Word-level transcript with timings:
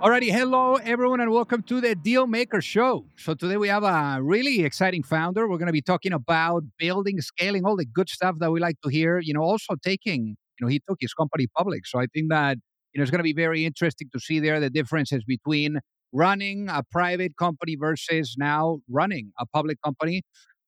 Alrighty, 0.00 0.30
hello 0.32 0.76
everyone, 0.76 1.20
and 1.20 1.30
welcome 1.30 1.62
to 1.64 1.78
the 1.78 1.94
Deal 1.94 2.26
Maker 2.26 2.62
Show. 2.62 3.04
So 3.18 3.34
today 3.34 3.58
we 3.58 3.68
have 3.68 3.82
a 3.82 4.18
really 4.22 4.64
exciting 4.64 5.02
founder. 5.02 5.46
We're 5.46 5.58
going 5.58 5.66
to 5.66 5.74
be 5.74 5.82
talking 5.82 6.14
about 6.14 6.62
building, 6.78 7.20
scaling, 7.20 7.66
all 7.66 7.76
the 7.76 7.84
good 7.84 8.08
stuff 8.08 8.36
that 8.38 8.50
we 8.50 8.60
like 8.60 8.76
to 8.82 8.88
hear. 8.88 9.18
You 9.18 9.34
know, 9.34 9.42
also 9.42 9.74
taking, 9.84 10.36
you 10.58 10.64
know, 10.64 10.68
he 10.68 10.80
took 10.88 10.96
his 11.00 11.12
company 11.12 11.48
public. 11.54 11.86
So 11.86 12.00
I 12.00 12.06
think 12.14 12.30
that 12.30 12.56
you 12.94 12.98
know 12.98 13.02
it's 13.02 13.10
going 13.10 13.18
to 13.18 13.24
be 13.24 13.34
very 13.34 13.66
interesting 13.66 14.08
to 14.14 14.18
see 14.18 14.40
there 14.40 14.58
the 14.58 14.70
differences 14.70 15.22
between 15.26 15.80
running 16.14 16.70
a 16.70 16.82
private 16.90 17.32
company 17.38 17.76
versus 17.78 18.36
now 18.38 18.78
running 18.88 19.32
a 19.38 19.44
public 19.44 19.82
company. 19.84 20.22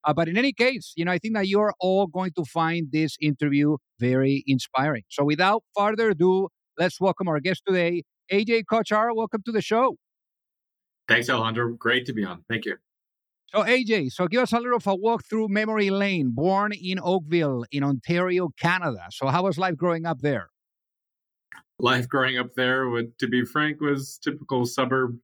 Uh, 0.05 0.13
but 0.13 0.29
in 0.29 0.37
any 0.37 0.53
case, 0.53 0.93
you 0.95 1.07
know, 1.07 1.13
I 1.13 1.17
think 1.17 1.37
that 1.37 1.49
you're 1.49 1.73
all 1.81 2.07
going 2.07 2.33
to 2.37 2.45
find 2.45 2.89
this 2.93 3.17
interview 3.19 3.79
very 3.99 4.45
inspiring. 4.47 5.05
So 5.09 5.25
without 5.25 5.63
further 5.75 6.11
ado, 6.11 6.49
let's 6.79 7.01
welcome 7.01 7.29
our 7.29 7.41
guest 7.41 7.63
today. 7.67 8.03
AJ 8.33 8.65
Kochhar, 8.65 9.15
welcome 9.15 9.43
to 9.45 9.53
the 9.53 9.61
show. 9.61 9.97
Thanks, 11.07 11.29
Alejandro. 11.29 11.75
Great 11.75 12.07
to 12.07 12.15
be 12.15 12.25
on. 12.25 12.45
Thank 12.49 12.65
you. 12.65 12.77
So, 13.49 13.63
AJ, 13.63 14.13
so 14.13 14.27
give 14.27 14.41
us 14.41 14.53
a 14.53 14.59
little 14.59 14.79
of 14.79 14.87
a 14.87 14.95
walk 14.95 15.25
through 15.29 15.49
memory 15.49 15.91
lane. 15.91 16.31
Born 16.31 16.73
in 16.73 16.99
Oakville, 16.99 17.67
in 17.71 17.85
Ontario, 17.85 18.49
Canada. 18.59 19.05
So, 19.11 19.27
how 19.27 19.43
was 19.43 19.59
life 19.59 19.77
growing 19.77 20.07
up 20.07 20.21
there? 20.23 20.49
Life 21.79 22.09
growing 22.09 22.39
up 22.39 22.55
there, 22.55 22.89
would, 22.89 23.19
to 23.19 23.29
be 23.29 23.45
frank, 23.45 23.83
was 23.83 24.19
typical 24.25 24.65
suburb 24.65 25.19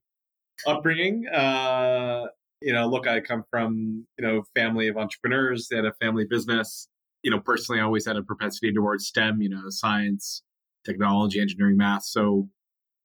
upbringing. 0.67 1.27
Uh, 1.27 2.27
you 2.61 2.73
know, 2.73 2.87
look, 2.87 3.07
I 3.07 3.21
come 3.21 3.43
from 3.49 4.05
you 4.19 4.27
know 4.27 4.43
family 4.55 4.87
of 4.87 4.97
entrepreneurs. 4.97 5.67
They 5.67 5.77
had 5.77 5.85
a 5.85 5.93
family 5.93 6.25
business. 6.29 6.87
You 7.23 7.31
know, 7.31 7.39
personally, 7.39 7.81
I 7.81 7.85
always 7.85 8.05
had 8.05 8.17
a 8.17 8.21
propensity 8.21 8.71
towards 8.71 9.07
STEM. 9.07 9.41
You 9.41 9.49
know, 9.49 9.63
science, 9.69 10.43
technology, 10.85 11.41
engineering, 11.41 11.77
math. 11.77 12.03
So 12.03 12.47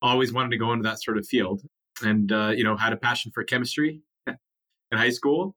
always 0.01 0.33
wanted 0.33 0.51
to 0.51 0.57
go 0.57 0.71
into 0.71 0.83
that 0.83 1.01
sort 1.01 1.17
of 1.17 1.27
field 1.27 1.61
and 2.03 2.31
uh, 2.31 2.51
you 2.55 2.63
know 2.63 2.75
had 2.75 2.93
a 2.93 2.97
passion 2.97 3.31
for 3.33 3.43
chemistry 3.43 4.01
in 4.27 4.97
high 4.97 5.09
school. 5.09 5.55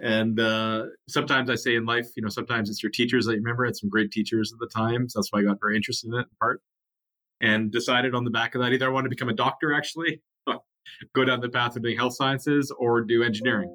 And 0.00 0.38
uh, 0.38 0.84
sometimes 1.08 1.50
i 1.50 1.56
say 1.56 1.74
in 1.74 1.84
life 1.84 2.06
you 2.16 2.22
know 2.22 2.28
sometimes 2.28 2.70
it's 2.70 2.82
your 2.82 2.92
teachers 2.92 3.26
that 3.26 3.32
you 3.32 3.38
remember. 3.38 3.64
I 3.64 3.68
had 3.68 3.76
some 3.76 3.88
great 3.88 4.12
teachers 4.12 4.52
at 4.52 4.58
the 4.60 4.68
time 4.68 5.08
so 5.08 5.18
that's 5.18 5.32
why 5.32 5.40
i 5.40 5.42
got 5.42 5.58
very 5.60 5.76
interested 5.76 6.08
in 6.08 6.14
it 6.14 6.22
in 6.22 6.36
part. 6.40 6.62
And 7.40 7.70
decided 7.70 8.14
on 8.14 8.24
the 8.24 8.30
back 8.30 8.54
of 8.54 8.60
that 8.60 8.72
either 8.72 8.86
i 8.86 8.90
want 8.90 9.04
to 9.06 9.10
become 9.10 9.28
a 9.28 9.34
doctor 9.34 9.74
actually 9.74 10.22
go 11.14 11.24
down 11.24 11.40
the 11.40 11.48
path 11.48 11.76
of 11.76 11.82
doing 11.82 11.96
health 11.96 12.14
sciences 12.14 12.72
or 12.78 13.02
do 13.02 13.22
engineering. 13.22 13.74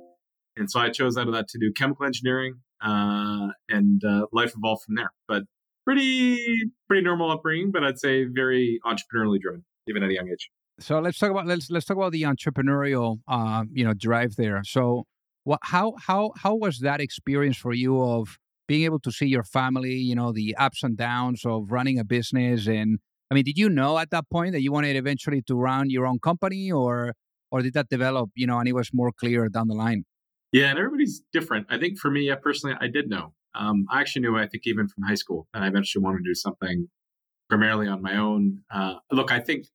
And 0.56 0.72
so 0.72 0.80
i 0.80 0.90
chose 0.90 1.18
out 1.18 1.28
of 1.28 1.34
that 1.34 1.50
to 1.50 1.60
do 1.60 1.74
chemical 1.74 2.06
engineering 2.06 2.62
uh, 2.82 3.50
and 3.70 4.04
uh, 4.04 4.28
life 4.32 4.54
evolved 4.58 4.84
from 4.84 4.96
there. 4.96 5.12
But 5.28 5.44
pretty 5.86 6.72
pretty 6.88 7.04
normal 7.04 7.32
upbringing 7.32 7.72
but 7.72 7.84
i'd 7.84 8.00
say 8.00 8.24
very 8.24 8.80
entrepreneurially 8.86 9.40
driven 9.40 9.64
even 9.88 10.04
at 10.04 10.10
a 10.10 10.14
young 10.14 10.30
age. 10.30 10.50
So 10.80 11.00
let's 11.00 11.20
talk 11.20 11.32
about 11.32 11.46
let's 11.46 11.70
let's 11.70 11.86
talk 11.86 11.98
about 11.98 12.12
the 12.12 12.24
entrepreneurial 12.24 13.20
uh, 13.28 13.64
you 13.72 13.86
know 13.86 13.94
drive 13.94 14.36
there. 14.36 14.62
So 14.64 15.06
what 15.44 15.60
how 15.64 15.94
how 16.00 16.32
how 16.38 16.56
was 16.56 16.80
that 16.80 17.00
experience 17.00 17.58
for 17.58 17.74
you 17.74 18.02
of 18.02 18.38
being 18.68 18.86
able 18.86 19.00
to 19.00 19.12
see 19.12 19.28
your 19.28 19.44
family, 19.44 19.96
you 19.96 20.16
know, 20.16 20.32
the 20.32 20.56
ups 20.58 20.84
and 20.84 20.98
downs 20.98 21.46
of 21.46 21.72
running 21.72 22.00
a 22.00 22.04
business 22.04 22.68
and 22.68 23.00
I 23.30 23.36
mean, 23.36 23.46
did 23.46 23.58
you 23.58 23.70
know 23.70 23.98
at 23.98 24.12
that 24.12 24.30
point 24.30 24.52
that 24.54 24.62
you 24.62 24.72
wanted 24.72 24.96
eventually 24.96 25.42
to 25.44 25.56
run 25.56 25.90
your 25.90 26.06
own 26.06 26.20
company 26.20 26.72
or 26.72 27.14
or 27.52 27.62
did 27.62 27.74
that 27.74 27.90
develop, 27.90 28.30
you 28.36 28.48
know, 28.48 28.60
and 28.60 28.68
it 28.68 28.74
was 28.74 28.90
more 28.94 29.12
clear 29.12 29.48
down 29.50 29.68
the 29.68 29.76
line? 29.76 30.06
Yeah, 30.52 30.70
and 30.70 30.78
everybody's 30.78 31.22
different. 31.32 31.68
I 31.70 31.80
think 31.80 31.98
for 32.00 32.12
me 32.12 32.34
personally, 32.42 32.76
I 32.80 32.88
did 32.88 33.10
know. 33.10 33.34
Um, 33.56 33.86
I 33.92 34.02
actually 34.02 34.24
knew, 34.24 34.38
I 34.38 34.48
think, 34.48 34.64
even 34.66 34.88
from 34.88 35.04
high 35.04 35.16
school, 35.16 35.48
that 35.54 35.64
I 35.64 35.68
eventually 35.68 36.04
wanted 36.04 36.20
to 36.20 36.30
do 36.30 36.36
something 36.36 36.88
primarily 37.50 37.88
on 37.88 38.02
my 38.02 38.18
own. 38.18 38.60
Uh, 38.72 38.96
look, 39.12 39.32
I 39.32 39.40
think 39.40 39.66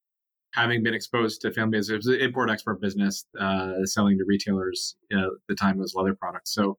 having 0.54 0.82
been 0.82 0.94
exposed 0.94 1.40
to 1.42 1.52
family 1.52 1.78
business, 1.78 1.94
it 1.94 1.96
was 1.96 2.06
an 2.06 2.20
import 2.20 2.50
export 2.50 2.80
business, 2.80 3.24
uh, 3.38 3.84
selling 3.84 4.18
to 4.18 4.24
retailers. 4.26 4.96
You 5.10 5.18
know, 5.18 5.30
the 5.48 5.54
time 5.54 5.78
was 5.78 5.94
leather 5.94 6.14
products. 6.14 6.54
So, 6.54 6.78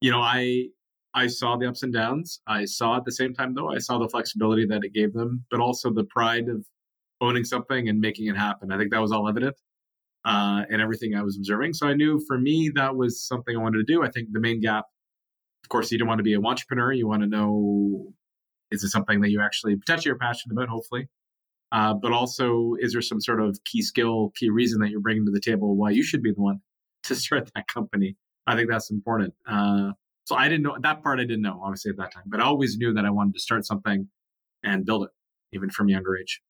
you 0.00 0.10
know, 0.10 0.20
I 0.20 0.68
I 1.14 1.26
saw 1.26 1.56
the 1.56 1.68
ups 1.68 1.82
and 1.82 1.92
downs. 1.92 2.40
I 2.46 2.64
saw 2.64 2.96
at 2.96 3.04
the 3.04 3.12
same 3.12 3.34
time 3.34 3.54
though, 3.54 3.70
I 3.70 3.78
saw 3.78 3.98
the 3.98 4.08
flexibility 4.08 4.66
that 4.66 4.84
it 4.84 4.92
gave 4.92 5.12
them, 5.12 5.44
but 5.50 5.60
also 5.60 5.92
the 5.92 6.04
pride 6.04 6.48
of 6.48 6.66
owning 7.20 7.44
something 7.44 7.88
and 7.88 8.00
making 8.00 8.26
it 8.26 8.36
happen. 8.36 8.70
I 8.70 8.78
think 8.78 8.92
that 8.92 9.00
was 9.00 9.12
all 9.12 9.28
evident 9.28 9.56
uh, 10.24 10.62
in 10.70 10.80
everything 10.80 11.14
I 11.14 11.22
was 11.22 11.36
observing. 11.36 11.74
So 11.74 11.88
I 11.88 11.94
knew 11.94 12.20
for 12.26 12.38
me 12.38 12.70
that 12.74 12.96
was 12.96 13.26
something 13.26 13.56
I 13.56 13.60
wanted 13.60 13.78
to 13.78 13.92
do. 13.92 14.02
I 14.04 14.10
think 14.10 14.28
the 14.32 14.40
main 14.40 14.60
gap, 14.60 14.84
of 15.64 15.68
course, 15.68 15.90
you 15.90 15.98
don't 15.98 16.08
want 16.08 16.18
to 16.18 16.24
be 16.24 16.34
an 16.34 16.44
entrepreneur. 16.44 16.92
You 16.92 17.08
want 17.08 17.22
to 17.22 17.28
know 17.28 18.12
is 18.70 18.84
it 18.84 18.90
something 18.90 19.22
that 19.22 19.30
you 19.30 19.40
actually 19.40 19.76
potentially 19.76 20.12
are 20.12 20.18
passionate 20.18 20.52
about, 20.52 20.68
hopefully? 20.68 21.08
Uh, 21.70 21.94
but 21.94 22.12
also, 22.12 22.74
is 22.80 22.92
there 22.92 23.02
some 23.02 23.20
sort 23.20 23.40
of 23.40 23.58
key 23.64 23.82
skill, 23.82 24.32
key 24.36 24.48
reason 24.48 24.80
that 24.80 24.90
you're 24.90 25.00
bringing 25.00 25.26
to 25.26 25.32
the 25.32 25.40
table 25.40 25.76
why 25.76 25.90
you 25.90 26.02
should 26.02 26.22
be 26.22 26.32
the 26.32 26.40
one 26.40 26.60
to 27.04 27.14
start 27.14 27.50
that 27.54 27.66
company? 27.68 28.16
I 28.46 28.56
think 28.56 28.70
that's 28.70 28.90
important. 28.90 29.34
Uh, 29.46 29.92
so 30.24 30.34
I 30.36 30.48
didn't 30.48 30.62
know 30.62 30.76
that 30.80 31.02
part. 31.02 31.20
I 31.20 31.22
didn't 31.22 31.42
know 31.42 31.60
obviously 31.62 31.90
at 31.90 31.96
that 31.98 32.12
time, 32.12 32.24
but 32.26 32.40
I 32.40 32.44
always 32.44 32.76
knew 32.76 32.92
that 32.94 33.04
I 33.04 33.10
wanted 33.10 33.34
to 33.34 33.40
start 33.40 33.66
something 33.66 34.08
and 34.62 34.84
build 34.84 35.04
it, 35.04 35.10
even 35.52 35.70
from 35.70 35.88
younger 35.88 36.16
age. 36.16 36.40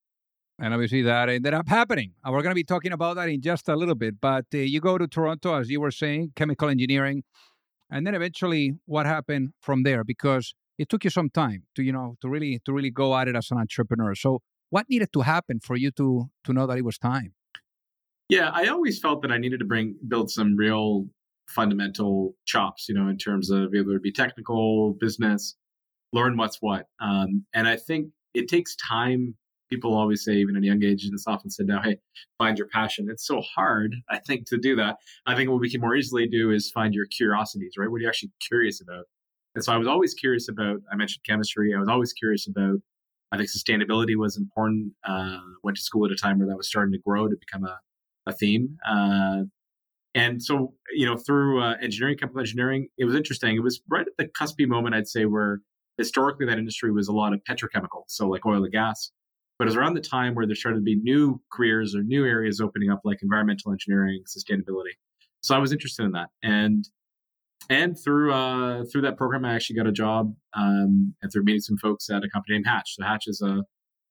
And 0.60 0.74
obviously 0.74 1.02
that 1.02 1.28
ended 1.28 1.54
up 1.54 1.68
happening. 1.68 2.14
And 2.24 2.34
we're 2.34 2.42
going 2.42 2.50
to 2.50 2.56
be 2.56 2.64
talking 2.64 2.92
about 2.92 3.16
that 3.16 3.28
in 3.28 3.40
just 3.40 3.68
a 3.68 3.76
little 3.76 3.94
bit. 3.94 4.20
But 4.20 4.46
uh, 4.52 4.58
you 4.58 4.80
go 4.80 4.98
to 4.98 5.06
Toronto, 5.06 5.54
as 5.54 5.70
you 5.70 5.80
were 5.80 5.92
saying, 5.92 6.32
chemical 6.34 6.68
engineering, 6.68 7.22
and 7.90 8.06
then 8.06 8.14
eventually 8.14 8.74
what 8.86 9.06
happened 9.06 9.50
from 9.60 9.84
there? 9.84 10.02
Because 10.02 10.54
it 10.78 10.88
took 10.88 11.04
you 11.04 11.10
some 11.10 11.28
time 11.28 11.64
to 11.74 11.82
you 11.82 11.92
know 11.92 12.16
to 12.20 12.28
really 12.28 12.60
to 12.64 12.72
really 12.72 12.90
go 12.90 13.16
at 13.16 13.28
it 13.28 13.36
as 13.36 13.50
an 13.50 13.58
entrepreneur 13.58 14.14
so 14.14 14.40
what 14.70 14.88
needed 14.88 15.12
to 15.12 15.20
happen 15.22 15.60
for 15.60 15.76
you 15.76 15.90
to 15.92 16.30
to 16.44 16.52
know 16.52 16.66
that 16.66 16.78
it 16.78 16.84
was 16.84 16.98
time? 16.98 17.34
Yeah 18.28 18.50
i 18.52 18.66
always 18.66 18.98
felt 18.98 19.22
that 19.22 19.32
i 19.32 19.38
needed 19.38 19.58
to 19.60 19.64
bring 19.66 19.96
build 20.06 20.30
some 20.30 20.56
real 20.56 21.06
fundamental 21.48 22.34
chops 22.44 22.88
you 22.88 22.94
know 22.94 23.08
in 23.08 23.16
terms 23.16 23.50
of 23.50 23.74
either 23.74 23.94
to 23.94 24.00
be 24.00 24.12
technical 24.12 24.92
business 25.00 25.56
learn 26.12 26.36
what's 26.36 26.58
what. 26.60 26.86
Um, 27.00 27.44
and 27.54 27.68
i 27.68 27.76
think 27.76 28.08
it 28.34 28.48
takes 28.48 28.76
time. 28.76 29.34
People 29.70 29.94
always 29.94 30.24
say 30.24 30.32
even 30.34 30.56
at 30.56 30.62
a 30.62 30.66
young 30.66 30.82
age 30.82 31.04
and 31.04 31.12
it's 31.12 31.26
often 31.26 31.50
said 31.50 31.66
now 31.66 31.82
hey 31.82 31.98
find 32.38 32.56
your 32.58 32.68
passion. 32.68 33.08
It's 33.10 33.26
so 33.26 33.40
hard 33.40 33.94
i 34.10 34.18
think 34.18 34.46
to 34.48 34.58
do 34.58 34.76
that. 34.76 34.96
I 35.26 35.34
think 35.34 35.50
what 35.50 35.60
we 35.60 35.70
can 35.70 35.80
more 35.80 35.96
easily 35.96 36.26
do 36.26 36.50
is 36.50 36.70
find 36.70 36.94
your 36.94 37.06
curiosities 37.06 37.74
right? 37.78 37.90
What 37.90 37.96
are 37.96 38.00
you 38.00 38.08
actually 38.08 38.32
curious 38.46 38.80
about? 38.80 39.04
And 39.54 39.64
so 39.64 39.72
I 39.72 39.76
was 39.76 39.88
always 39.88 40.14
curious 40.14 40.48
about, 40.48 40.76
I 40.92 40.94
mentioned 40.94 41.24
chemistry. 41.24 41.74
I 41.74 41.80
was 41.80 41.88
always 41.88 42.12
curious 42.12 42.46
about, 42.46 42.78
I 43.30 43.36
think 43.36 43.48
sustainability 43.50 44.16
was 44.16 44.36
important. 44.36 44.92
Uh, 45.06 45.38
went 45.62 45.76
to 45.76 45.82
school 45.82 46.06
at 46.06 46.12
a 46.12 46.16
time 46.16 46.38
where 46.38 46.48
that 46.48 46.56
was 46.56 46.68
starting 46.68 46.92
to 46.92 46.98
grow 46.98 47.28
to 47.28 47.36
become 47.38 47.64
a, 47.64 47.78
a 48.26 48.32
theme. 48.32 48.78
Uh, 48.88 49.42
and 50.14 50.42
so, 50.42 50.74
you 50.94 51.06
know, 51.06 51.16
through 51.16 51.62
uh, 51.62 51.74
engineering, 51.82 52.16
chemical 52.18 52.40
engineering, 52.40 52.88
it 52.96 53.04
was 53.04 53.14
interesting. 53.14 53.56
It 53.56 53.62
was 53.62 53.80
right 53.88 54.06
at 54.06 54.16
the 54.16 54.24
cuspy 54.26 54.66
moment, 54.66 54.94
I'd 54.94 55.06
say, 55.06 55.26
where 55.26 55.60
historically 55.98 56.46
that 56.46 56.58
industry 56.58 56.90
was 56.90 57.08
a 57.08 57.12
lot 57.12 57.32
of 57.32 57.40
petrochemical, 57.48 58.04
so 58.08 58.28
like 58.28 58.46
oil 58.46 58.64
and 58.64 58.72
gas. 58.72 59.10
But 59.58 59.64
it 59.64 59.70
was 59.70 59.76
around 59.76 59.94
the 59.94 60.00
time 60.00 60.34
where 60.34 60.46
there 60.46 60.54
started 60.54 60.78
to 60.78 60.82
be 60.82 60.96
new 60.96 61.40
careers 61.52 61.94
or 61.94 62.02
new 62.02 62.24
areas 62.24 62.60
opening 62.60 62.90
up, 62.90 63.00
like 63.04 63.18
environmental 63.22 63.72
engineering, 63.72 64.22
sustainability. 64.26 64.94
So 65.40 65.54
I 65.54 65.58
was 65.58 65.72
interested 65.72 66.04
in 66.04 66.12
that. 66.12 66.28
And 66.42 66.88
and 67.70 67.96
through 68.02 68.32
uh, 68.32 68.84
through 68.90 69.02
that 69.02 69.16
program, 69.16 69.44
I 69.44 69.54
actually 69.54 69.76
got 69.76 69.86
a 69.86 69.92
job 69.92 70.34
um, 70.54 71.14
and 71.22 71.32
through 71.32 71.44
meeting 71.44 71.60
some 71.60 71.76
folks 71.78 72.08
at 72.10 72.24
a 72.24 72.28
company 72.30 72.56
named 72.56 72.66
Hatch. 72.66 72.94
So 72.96 73.04
Hatch 73.04 73.24
is 73.26 73.42
a 73.42 73.62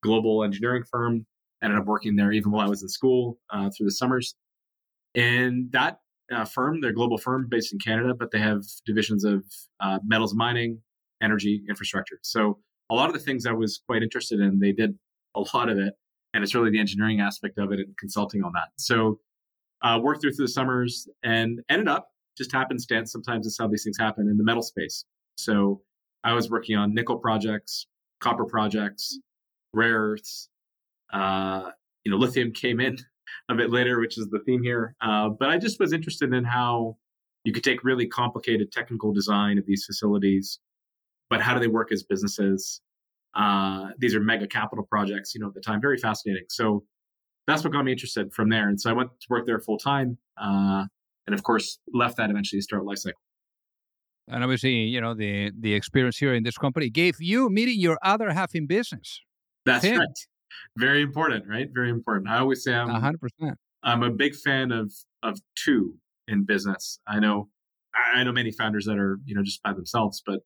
global 0.03 0.43
engineering 0.43 0.83
firm. 0.89 1.25
Ended 1.63 1.79
up 1.79 1.85
working 1.85 2.15
there 2.15 2.31
even 2.31 2.51
while 2.51 2.67
I 2.67 2.69
was 2.69 2.83
in 2.83 2.89
school 2.89 3.39
uh, 3.51 3.69
through 3.75 3.87
the 3.87 3.91
summers. 3.91 4.35
And 5.15 5.71
that 5.71 5.97
uh, 6.31 6.45
firm, 6.45 6.81
they're 6.81 6.93
global 6.93 7.17
firm 7.17 7.47
based 7.49 7.73
in 7.73 7.79
Canada, 7.79 8.13
but 8.17 8.29
they 8.31 8.39
have 8.39 8.61
divisions 8.85 9.23
of 9.23 9.43
uh, 9.79 9.97
metals 10.05 10.35
mining, 10.35 10.79
energy, 11.23 11.63
infrastructure. 11.67 12.19
So 12.21 12.59
a 12.91 12.95
lot 12.95 13.09
of 13.09 13.13
the 13.13 13.19
things 13.19 13.47
I 13.47 13.53
was 13.53 13.81
quite 13.87 14.03
interested 14.03 14.39
in, 14.39 14.59
they 14.59 14.71
did 14.71 14.93
a 15.35 15.39
lot 15.53 15.69
of 15.69 15.79
it, 15.79 15.93
and 16.33 16.43
it's 16.43 16.53
really 16.53 16.69
the 16.69 16.79
engineering 16.79 17.21
aspect 17.21 17.57
of 17.57 17.71
it 17.71 17.79
and 17.79 17.97
consulting 17.97 18.43
on 18.43 18.51
that. 18.53 18.67
So 18.77 19.19
uh, 19.81 19.99
worked 20.01 20.21
through 20.21 20.33
through 20.33 20.45
the 20.45 20.51
summers 20.51 21.07
and 21.23 21.59
ended 21.69 21.87
up 21.87 22.09
just 22.37 22.51
happenstance. 22.51 23.11
Sometimes 23.11 23.47
it's 23.47 23.57
how 23.57 23.67
these 23.67 23.83
things 23.83 23.97
happen 23.97 24.29
in 24.29 24.37
the 24.37 24.43
metal 24.43 24.61
space. 24.61 25.05
So 25.37 25.81
I 26.23 26.33
was 26.33 26.49
working 26.49 26.75
on 26.75 26.93
nickel 26.93 27.17
projects, 27.17 27.87
copper 28.19 28.45
projects, 28.45 29.19
rare 29.73 29.99
earths. 29.99 30.49
Uh, 31.11 31.71
you 32.03 32.11
know, 32.11 32.17
lithium 32.17 32.51
came 32.51 32.79
in 32.79 32.97
a 33.49 33.55
bit 33.55 33.71
later, 33.71 33.99
which 33.99 34.17
is 34.17 34.27
the 34.29 34.39
theme 34.45 34.63
here. 34.63 34.95
Uh, 35.01 35.29
but 35.29 35.49
I 35.49 35.57
just 35.57 35.79
was 35.79 35.93
interested 35.93 36.33
in 36.33 36.43
how 36.43 36.97
you 37.43 37.53
could 37.53 37.63
take 37.63 37.83
really 37.83 38.07
complicated 38.07 38.71
technical 38.71 39.13
design 39.13 39.57
of 39.57 39.65
these 39.65 39.85
facilities, 39.85 40.59
but 41.29 41.41
how 41.41 41.53
do 41.53 41.59
they 41.59 41.67
work 41.67 41.91
as 41.91 42.03
businesses? 42.03 42.81
Uh, 43.35 43.89
these 43.99 44.15
are 44.15 44.19
mega 44.19 44.47
capital 44.47 44.85
projects, 44.85 45.33
you 45.33 45.39
know, 45.39 45.47
at 45.47 45.53
the 45.53 45.61
time, 45.61 45.79
very 45.79 45.97
fascinating. 45.97 46.45
So 46.49 46.83
that's 47.45 47.63
what 47.63 47.71
got 47.71 47.85
me 47.85 47.93
interested 47.93 48.33
from 48.33 48.49
there. 48.49 48.67
And 48.67 48.79
so 48.79 48.89
I 48.89 48.93
went 48.93 49.09
to 49.21 49.27
work 49.29 49.45
there 49.45 49.59
full 49.59 49.77
time, 49.77 50.17
uh, 50.41 50.85
and 51.27 51.33
of 51.33 51.43
course 51.43 51.77
left 51.93 52.17
that 52.17 52.29
eventually 52.29 52.59
to 52.59 52.63
start 52.63 52.85
Li-Cycle. 52.85 53.19
And 54.29 54.43
obviously, 54.43 54.71
you 54.71 54.99
know, 54.99 55.13
the 55.13 55.51
the 55.57 55.73
experience 55.73 56.17
here 56.17 56.33
in 56.33 56.43
this 56.43 56.57
company 56.57 56.89
gave 56.89 57.15
you 57.19 57.49
meeting 57.49 57.79
your 57.79 57.97
other 58.01 58.31
half 58.31 58.55
in 58.55 58.67
business. 58.67 59.21
That's 59.65 59.85
right. 59.85 59.99
Very 60.77 61.01
important, 61.01 61.45
right? 61.47 61.67
Very 61.73 61.89
important. 61.89 62.29
I 62.29 62.39
always 62.39 62.63
say 62.63 62.73
I'm 62.73 62.89
100%. 62.89 63.55
I'm 63.83 64.03
a 64.03 64.09
big 64.09 64.35
fan 64.35 64.71
of 64.71 64.93
of 65.23 65.39
two 65.55 65.95
in 66.27 66.45
business. 66.45 66.99
I 67.07 67.19
know 67.19 67.49
I 68.15 68.23
know 68.23 68.31
many 68.31 68.51
founders 68.51 68.85
that 68.85 68.97
are, 68.97 69.19
you 69.25 69.35
know, 69.35 69.43
just 69.43 69.63
by 69.63 69.73
themselves, 69.73 70.21
but 70.25 70.39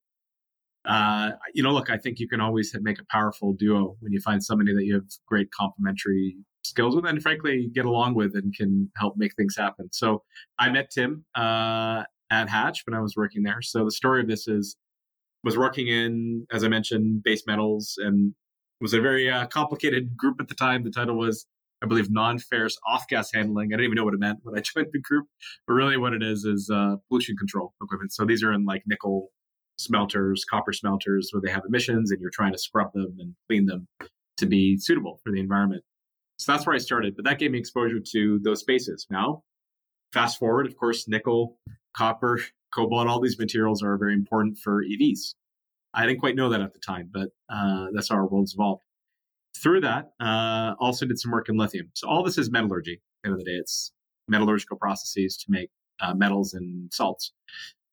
uh, 0.85 1.31
you 1.53 1.61
know, 1.61 1.71
look, 1.71 1.89
I 1.89 1.97
think 1.97 2.19
you 2.19 2.27
can 2.27 2.41
always 2.41 2.75
make 2.81 2.99
a 2.99 3.05
powerful 3.09 3.53
duo 3.53 3.95
when 3.99 4.11
you 4.11 4.19
find 4.19 4.43
somebody 4.43 4.73
that 4.73 4.83
you 4.83 4.95
have 4.95 5.05
great 5.27 5.49
complementary 5.51 6.37
skills 6.63 6.95
with 6.95 7.05
and 7.05 7.21
frankly 7.21 7.69
get 7.73 7.85
along 7.85 8.15
with 8.15 8.35
and 8.35 8.53
can 8.55 8.91
help 8.95 9.15
make 9.17 9.35
things 9.35 9.55
happen. 9.57 9.89
So 9.91 10.23
I 10.59 10.69
met 10.69 10.91
Tim 10.91 11.25
uh, 11.35 12.03
at 12.29 12.49
Hatch 12.49 12.83
when 12.85 12.95
I 12.95 13.01
was 13.01 13.15
working 13.15 13.43
there. 13.43 13.61
So 13.61 13.83
the 13.83 13.91
story 13.91 14.21
of 14.21 14.27
this 14.27 14.47
is 14.47 14.77
was 15.43 15.57
working 15.57 15.87
in, 15.87 16.45
as 16.51 16.63
I 16.63 16.67
mentioned, 16.67 17.23
base 17.23 17.43
metals 17.47 17.95
and 17.97 18.33
was 18.79 18.93
a 18.93 19.01
very 19.01 19.29
uh, 19.29 19.47
complicated 19.47 20.15
group 20.15 20.37
at 20.39 20.47
the 20.47 20.55
time. 20.55 20.83
The 20.83 20.91
title 20.91 21.17
was, 21.17 21.45
I 21.83 21.87
believe, 21.87 22.11
non-ferrous 22.11 22.77
off-gas 22.87 23.31
handling. 23.33 23.69
I 23.69 23.77
didn't 23.77 23.85
even 23.85 23.95
know 23.95 24.05
what 24.05 24.13
it 24.13 24.19
meant 24.19 24.39
when 24.43 24.57
I 24.57 24.61
joined 24.75 24.87
the 24.91 24.99
group, 24.99 25.27
but 25.67 25.73
really 25.73 25.97
what 25.97 26.13
it 26.13 26.21
is 26.21 26.45
is 26.45 26.69
uh, 26.71 26.95
pollution 27.07 27.35
control 27.37 27.73
equipment. 27.81 28.13
So 28.13 28.25
these 28.25 28.43
are 28.43 28.53
in 28.53 28.65
like 28.65 28.83
nickel 28.85 29.29
smelters, 29.77 30.45
copper 30.45 30.73
smelters, 30.73 31.29
where 31.31 31.41
they 31.41 31.51
have 31.51 31.63
emissions, 31.67 32.11
and 32.11 32.21
you're 32.21 32.29
trying 32.31 32.51
to 32.51 32.59
scrub 32.59 32.93
them 32.93 33.15
and 33.19 33.33
clean 33.47 33.65
them 33.65 33.87
to 34.37 34.45
be 34.45 34.77
suitable 34.77 35.19
for 35.23 35.31
the 35.31 35.39
environment. 35.39 35.83
So 36.41 36.51
that's 36.51 36.65
where 36.65 36.75
I 36.75 36.79
started. 36.79 37.15
But 37.15 37.25
that 37.25 37.37
gave 37.37 37.51
me 37.51 37.59
exposure 37.59 37.99
to 38.13 38.39
those 38.43 38.61
spaces. 38.61 39.05
Now, 39.11 39.43
fast 40.11 40.39
forward, 40.39 40.65
of 40.65 40.75
course, 40.75 41.07
nickel, 41.07 41.59
copper, 41.95 42.39
cobalt, 42.73 43.07
all 43.07 43.21
these 43.21 43.37
materials 43.37 43.83
are 43.83 43.95
very 43.95 44.15
important 44.15 44.57
for 44.57 44.83
EVs. 44.83 45.35
I 45.93 46.07
didn't 46.07 46.19
quite 46.19 46.35
know 46.35 46.49
that 46.49 46.61
at 46.61 46.73
the 46.73 46.79
time, 46.79 47.11
but 47.13 47.29
uh, 47.53 47.87
that's 47.93 48.09
how 48.09 48.15
our 48.15 48.25
world's 48.25 48.55
evolved. 48.55 48.81
Through 49.61 49.81
that, 49.81 50.13
uh, 50.19 50.73
also 50.79 51.05
did 51.05 51.19
some 51.19 51.29
work 51.29 51.47
in 51.47 51.57
lithium. 51.57 51.91
So 51.93 52.09
all 52.09 52.23
this 52.23 52.39
is 52.39 52.49
metallurgy. 52.49 52.93
At 52.93 52.99
the 53.23 53.29
end 53.29 53.33
of 53.33 53.45
the 53.45 53.51
day, 53.51 53.57
it's 53.57 53.91
metallurgical 54.27 54.77
processes 54.77 55.37
to 55.37 55.45
make 55.47 55.69
uh, 55.99 56.15
metals 56.15 56.55
and 56.55 56.91
salts. 56.91 57.33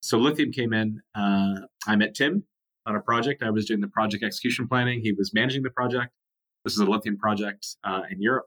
So 0.00 0.16
lithium 0.16 0.52
came 0.52 0.72
in. 0.72 1.02
Uh, 1.14 1.66
I 1.86 1.96
met 1.96 2.14
Tim 2.14 2.44
on 2.86 2.96
a 2.96 3.00
project. 3.00 3.42
I 3.42 3.50
was 3.50 3.66
doing 3.66 3.80
the 3.80 3.88
project 3.88 4.24
execution 4.24 4.68
planning. 4.68 5.02
He 5.02 5.12
was 5.12 5.34
managing 5.34 5.64
the 5.64 5.70
project. 5.70 6.14
This 6.64 6.74
is 6.74 6.80
a 6.80 6.84
lithium 6.84 7.16
project 7.16 7.66
uh, 7.84 8.02
in 8.10 8.20
Europe. 8.20 8.46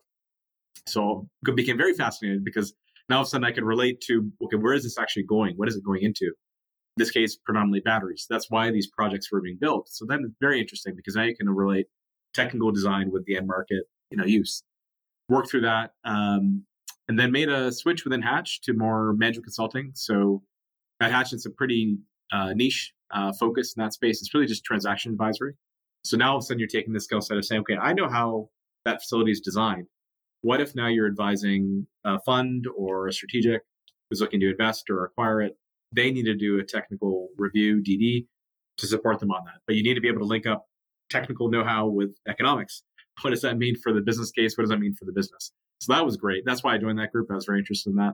So 0.87 1.27
became 1.55 1.77
very 1.77 1.93
fascinated 1.93 2.43
because 2.43 2.73
now 3.09 3.17
all 3.17 3.21
of 3.21 3.27
a 3.27 3.29
sudden 3.29 3.45
I 3.45 3.51
could 3.51 3.63
relate 3.63 4.01
to 4.07 4.31
okay, 4.43 4.57
where 4.57 4.73
is 4.73 4.83
this 4.83 4.97
actually 4.97 5.23
going? 5.23 5.55
What 5.57 5.67
is 5.67 5.75
it 5.75 5.83
going 5.83 6.01
into? 6.01 6.25
In 6.25 6.97
this 6.97 7.11
case, 7.11 7.37
predominantly 7.37 7.81
batteries. 7.81 8.25
That's 8.29 8.49
why 8.49 8.71
these 8.71 8.87
projects 8.87 9.31
were 9.31 9.41
being 9.41 9.57
built. 9.59 9.87
So 9.89 10.05
then 10.07 10.23
it's 10.25 10.35
very 10.41 10.59
interesting 10.59 10.95
because 10.95 11.15
now 11.15 11.23
you 11.23 11.35
can 11.35 11.49
relate 11.49 11.87
technical 12.33 12.71
design 12.71 13.11
with 13.11 13.25
the 13.25 13.37
end 13.37 13.47
market, 13.47 13.83
you 14.09 14.17
know, 14.17 14.25
use. 14.25 14.63
Work 15.29 15.49
through 15.49 15.61
that, 15.61 15.91
um, 16.03 16.65
and 17.07 17.17
then 17.17 17.31
made 17.31 17.49
a 17.49 17.71
switch 17.71 18.03
within 18.03 18.21
Hatch 18.21 18.61
to 18.61 18.73
more 18.73 19.13
management 19.13 19.45
consulting. 19.45 19.91
So 19.93 20.43
at 20.99 21.11
Hatch, 21.11 21.33
it's 21.33 21.45
a 21.45 21.49
pretty 21.49 21.97
uh, 22.31 22.53
niche 22.53 22.93
uh, 23.11 23.31
focus 23.39 23.73
in 23.75 23.83
that 23.83 23.93
space. 23.93 24.21
It's 24.21 24.33
really 24.33 24.47
just 24.47 24.63
transaction 24.63 25.11
advisory. 25.11 25.53
So 26.03 26.17
now 26.17 26.31
all 26.31 26.37
of 26.37 26.43
a 26.43 26.45
sudden 26.45 26.59
you're 26.59 26.67
taking 26.67 26.93
the 26.93 26.99
skill 26.99 27.21
set 27.21 27.37
of 27.37 27.45
saying, 27.45 27.61
okay, 27.61 27.77
I 27.77 27.93
know 27.93 28.09
how 28.09 28.49
that 28.85 29.01
facility 29.01 29.31
is 29.31 29.39
designed. 29.39 29.87
What 30.41 30.59
if 30.61 30.75
now 30.75 30.87
you're 30.87 31.07
advising 31.07 31.85
a 32.03 32.19
fund 32.21 32.65
or 32.75 33.07
a 33.07 33.13
strategic 33.13 33.61
who's 34.09 34.21
looking 34.21 34.39
to 34.39 34.49
invest 34.49 34.89
or 34.89 35.05
acquire 35.05 35.41
it? 35.41 35.57
They 35.95 36.11
need 36.11 36.25
to 36.25 36.35
do 36.35 36.59
a 36.59 36.63
technical 36.63 37.27
review, 37.37 37.83
DD, 37.83 38.25
to 38.77 38.87
support 38.87 39.19
them 39.19 39.31
on 39.31 39.45
that. 39.45 39.61
But 39.67 39.75
you 39.75 39.83
need 39.83 39.93
to 39.93 40.01
be 40.01 40.07
able 40.07 40.19
to 40.19 40.25
link 40.25 40.47
up 40.47 40.65
technical 41.11 41.49
know 41.49 41.63
how 41.63 41.87
with 41.87 42.15
economics. 42.27 42.83
What 43.21 43.31
does 43.31 43.41
that 43.41 43.57
mean 43.57 43.75
for 43.75 43.93
the 43.93 44.01
business 44.01 44.31
case? 44.31 44.57
What 44.57 44.63
does 44.63 44.69
that 44.69 44.79
mean 44.79 44.95
for 44.95 45.05
the 45.05 45.11
business? 45.11 45.51
So 45.79 45.93
that 45.93 46.05
was 46.05 46.17
great. 46.17 46.43
That's 46.45 46.63
why 46.63 46.73
I 46.73 46.77
joined 46.77 46.97
that 46.99 47.11
group. 47.11 47.27
I 47.29 47.35
was 47.35 47.45
very 47.45 47.59
interested 47.59 47.89
in 47.91 47.97
that. 47.97 48.13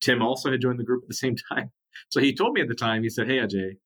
Tim 0.00 0.22
also 0.22 0.50
had 0.50 0.60
joined 0.60 0.78
the 0.78 0.84
group 0.84 1.02
at 1.04 1.08
the 1.08 1.14
same 1.14 1.36
time. 1.52 1.70
So 2.10 2.20
he 2.20 2.34
told 2.34 2.52
me 2.52 2.60
at 2.60 2.68
the 2.68 2.74
time, 2.74 3.02
he 3.02 3.08
said, 3.08 3.26
Hey, 3.26 3.38
Ajay, 3.38 3.78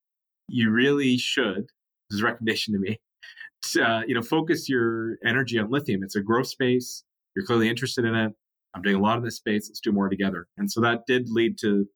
you 0.48 0.70
really 0.70 1.16
should, 1.16 1.68
this 2.10 2.16
is 2.16 2.20
a 2.20 2.24
recommendation 2.24 2.74
to 2.74 2.80
me, 2.80 3.00
uh, 3.76 4.02
you 4.06 4.14
know, 4.14 4.22
focus 4.22 4.68
your 4.68 5.16
energy 5.24 5.58
on 5.58 5.70
lithium. 5.70 6.02
It's 6.02 6.16
a 6.16 6.20
growth 6.20 6.48
space. 6.48 7.04
You're 7.34 7.44
clearly 7.44 7.68
interested 7.68 8.04
in 8.04 8.14
it. 8.14 8.32
I'm 8.74 8.82
doing 8.82 8.96
a 8.96 9.00
lot 9.00 9.18
of 9.18 9.24
this 9.24 9.36
space. 9.36 9.68
Let's 9.68 9.80
do 9.80 9.92
more 9.92 10.08
together. 10.08 10.46
And 10.56 10.70
so 10.70 10.80
that 10.80 11.00
did 11.06 11.28
lead 11.28 11.58
to 11.60 11.86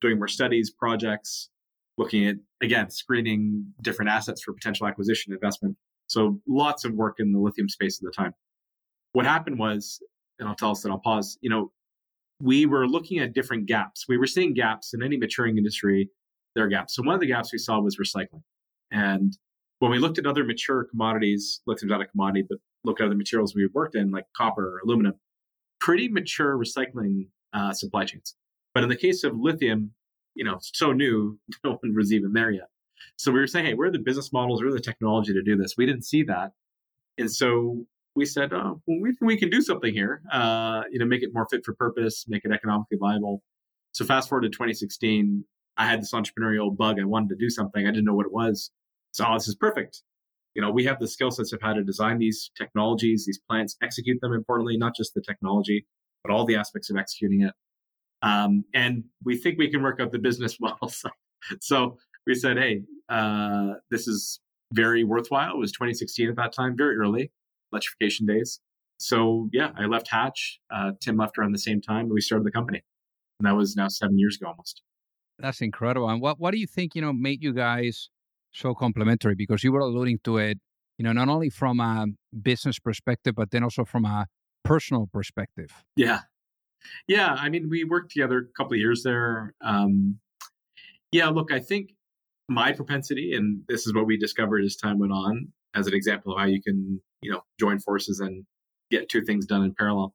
doing 0.00 0.18
more 0.18 0.28
studies, 0.28 0.70
projects, 0.70 1.50
looking 1.98 2.26
at, 2.26 2.36
again, 2.62 2.90
screening 2.90 3.66
different 3.82 4.10
assets 4.10 4.42
for 4.42 4.52
potential 4.52 4.86
acquisition 4.86 5.32
investment. 5.32 5.76
So 6.08 6.40
lots 6.46 6.84
of 6.84 6.92
work 6.92 7.16
in 7.18 7.32
the 7.32 7.38
lithium 7.38 7.68
space 7.68 7.98
at 8.00 8.04
the 8.04 8.12
time. 8.12 8.32
What 9.12 9.24
happened 9.24 9.58
was, 9.58 10.00
and 10.38 10.48
I'll 10.48 10.54
tell 10.54 10.72
us 10.72 10.82
that 10.82 10.90
I'll 10.90 10.98
pause, 10.98 11.38
you 11.40 11.50
know, 11.50 11.72
we 12.40 12.66
were 12.66 12.86
looking 12.86 13.18
at 13.18 13.32
different 13.32 13.66
gaps. 13.66 14.04
We 14.08 14.18
were 14.18 14.26
seeing 14.26 14.52
gaps 14.52 14.92
in 14.92 15.02
any 15.02 15.16
maturing 15.16 15.56
industry, 15.56 16.10
there 16.54 16.64
are 16.64 16.68
gaps. 16.68 16.94
So 16.94 17.02
one 17.02 17.14
of 17.14 17.20
the 17.20 17.26
gaps 17.26 17.52
we 17.52 17.58
saw 17.58 17.80
was 17.80 17.98
recycling. 17.98 18.42
And 18.90 19.36
when 19.78 19.90
we 19.90 19.98
looked 19.98 20.18
at 20.18 20.26
other 20.26 20.44
mature 20.44 20.84
commodities, 20.84 21.60
lithium's 21.66 21.90
not 21.90 22.00
a 22.00 22.06
commodity, 22.06 22.46
but 22.48 22.58
look 22.84 23.00
at 23.00 23.06
other 23.06 23.16
materials 23.16 23.54
we 23.54 23.68
worked 23.74 23.94
in, 23.94 24.10
like 24.10 24.24
copper 24.36 24.76
or 24.76 24.80
aluminum, 24.84 25.14
pretty 25.80 26.08
mature 26.08 26.56
recycling 26.56 27.28
uh, 27.52 27.72
supply 27.72 28.04
chains. 28.04 28.34
But 28.74 28.82
in 28.82 28.88
the 28.88 28.96
case 28.96 29.24
of 29.24 29.36
lithium, 29.36 29.92
you 30.34 30.44
know, 30.44 30.58
so 30.60 30.92
new, 30.92 31.38
no 31.64 31.72
one 31.72 31.94
was 31.94 32.12
even 32.12 32.32
there 32.32 32.50
yet. 32.50 32.68
So 33.16 33.30
we 33.30 33.40
were 33.40 33.46
saying, 33.46 33.66
hey, 33.66 33.74
where 33.74 33.88
are 33.88 33.92
the 33.92 33.98
business 33.98 34.32
models? 34.32 34.60
Where 34.60 34.70
are 34.70 34.74
the 34.74 34.80
technology 34.80 35.32
to 35.32 35.42
do 35.42 35.56
this? 35.56 35.74
We 35.76 35.86
didn't 35.86 36.04
see 36.04 36.22
that. 36.24 36.52
And 37.18 37.30
so 37.30 37.84
we 38.14 38.24
said, 38.24 38.52
oh, 38.52 38.80
well, 38.86 39.00
we, 39.00 39.14
we 39.20 39.36
can 39.38 39.50
do 39.50 39.60
something 39.60 39.92
here, 39.92 40.22
uh, 40.32 40.82
you 40.90 40.98
know, 40.98 41.04
make 41.04 41.22
it 41.22 41.30
more 41.32 41.46
fit 41.50 41.64
for 41.64 41.74
purpose, 41.74 42.24
make 42.28 42.44
it 42.44 42.52
economically 42.52 42.96
viable. 42.98 43.42
So 43.92 44.04
fast 44.04 44.28
forward 44.28 44.42
to 44.42 44.48
2016, 44.48 45.44
I 45.76 45.86
had 45.86 46.00
this 46.00 46.12
entrepreneurial 46.12 46.74
bug. 46.74 46.98
I 46.98 47.04
wanted 47.04 47.30
to 47.30 47.36
do 47.36 47.50
something. 47.50 47.86
I 47.86 47.90
didn't 47.90 48.04
know 48.04 48.14
what 48.14 48.26
it 48.26 48.32
was. 48.32 48.70
So 49.12 49.24
oh, 49.26 49.34
this 49.34 49.48
is 49.48 49.54
perfect. 49.54 50.02
You 50.54 50.62
know, 50.62 50.70
we 50.70 50.84
have 50.84 50.98
the 50.98 51.08
skill 51.08 51.30
sets 51.30 51.52
of 51.52 51.60
how 51.60 51.74
to 51.74 51.82
design 51.82 52.18
these 52.18 52.50
technologies, 52.56 53.26
these 53.26 53.38
plants, 53.48 53.76
execute 53.82 54.20
them 54.20 54.32
importantly, 54.32 54.76
not 54.76 54.96
just 54.96 55.12
the 55.14 55.20
technology, 55.20 55.86
but 56.24 56.32
all 56.32 56.46
the 56.46 56.56
aspects 56.56 56.88
of 56.90 56.96
executing 56.96 57.42
it. 57.42 57.52
Um, 58.22 58.64
and 58.74 59.04
we 59.24 59.36
think 59.36 59.58
we 59.58 59.70
can 59.70 59.82
work 59.82 60.00
out 60.00 60.12
the 60.12 60.18
business 60.18 60.58
model. 60.60 60.90
So, 61.60 61.98
we 62.26 62.34
said, 62.34 62.56
hey, 62.56 62.82
uh, 63.08 63.74
this 63.90 64.08
is 64.08 64.40
very 64.72 65.04
worthwhile. 65.04 65.52
It 65.52 65.58
was 65.58 65.70
2016 65.72 66.30
at 66.30 66.36
that 66.36 66.52
time, 66.52 66.76
very 66.76 66.96
early 66.96 67.30
electrification 67.72 68.26
days. 68.26 68.60
So 68.98 69.48
yeah, 69.52 69.72
I 69.76 69.86
left 69.86 70.08
Hatch. 70.08 70.60
Uh, 70.70 70.92
Tim 71.00 71.16
left 71.16 71.38
around 71.38 71.52
the 71.52 71.58
same 71.58 71.80
time, 71.80 72.06
and 72.06 72.12
we 72.12 72.20
started 72.20 72.46
the 72.46 72.50
company. 72.50 72.82
And 73.38 73.46
that 73.46 73.54
was 73.54 73.76
now 73.76 73.88
seven 73.88 74.18
years 74.18 74.36
ago 74.36 74.48
almost. 74.48 74.82
That's 75.38 75.60
incredible. 75.60 76.08
And 76.08 76.20
what 76.20 76.40
what 76.40 76.52
do 76.52 76.58
you 76.58 76.66
think 76.66 76.94
you 76.94 77.02
know 77.02 77.12
made 77.12 77.42
you 77.42 77.52
guys 77.52 78.08
so 78.56 78.74
complementary? 78.74 79.34
Because 79.34 79.62
you 79.62 79.72
were 79.72 79.80
alluding 79.80 80.18
to 80.24 80.38
it, 80.38 80.58
you 80.98 81.04
know, 81.04 81.12
not 81.12 81.28
only 81.28 81.50
from 81.50 81.80
a 81.80 82.06
business 82.42 82.78
perspective, 82.78 83.34
but 83.34 83.50
then 83.50 83.62
also 83.62 83.84
from 83.84 84.04
a 84.04 84.26
personal 84.64 85.08
perspective. 85.12 85.70
Yeah, 85.96 86.20
yeah. 87.06 87.34
I 87.38 87.48
mean, 87.48 87.68
we 87.68 87.84
worked 87.84 88.12
together 88.12 88.38
a 88.38 88.56
couple 88.56 88.74
of 88.74 88.78
years 88.78 89.02
there. 89.02 89.54
Um, 89.62 90.18
yeah, 91.12 91.28
look, 91.28 91.52
I 91.52 91.60
think 91.60 91.90
my 92.48 92.72
propensity, 92.72 93.34
and 93.34 93.62
this 93.68 93.86
is 93.86 93.94
what 93.94 94.06
we 94.06 94.16
discovered 94.16 94.64
as 94.64 94.76
time 94.76 94.98
went 94.98 95.12
on, 95.12 95.52
as 95.74 95.86
an 95.86 95.94
example 95.94 96.32
of 96.32 96.38
how 96.38 96.46
you 96.46 96.62
can, 96.62 97.00
you 97.22 97.30
know, 97.30 97.42
join 97.58 97.78
forces 97.78 98.20
and 98.20 98.44
get 98.90 99.08
two 99.08 99.22
things 99.22 99.46
done 99.46 99.64
in 99.64 99.74
parallel. 99.74 100.14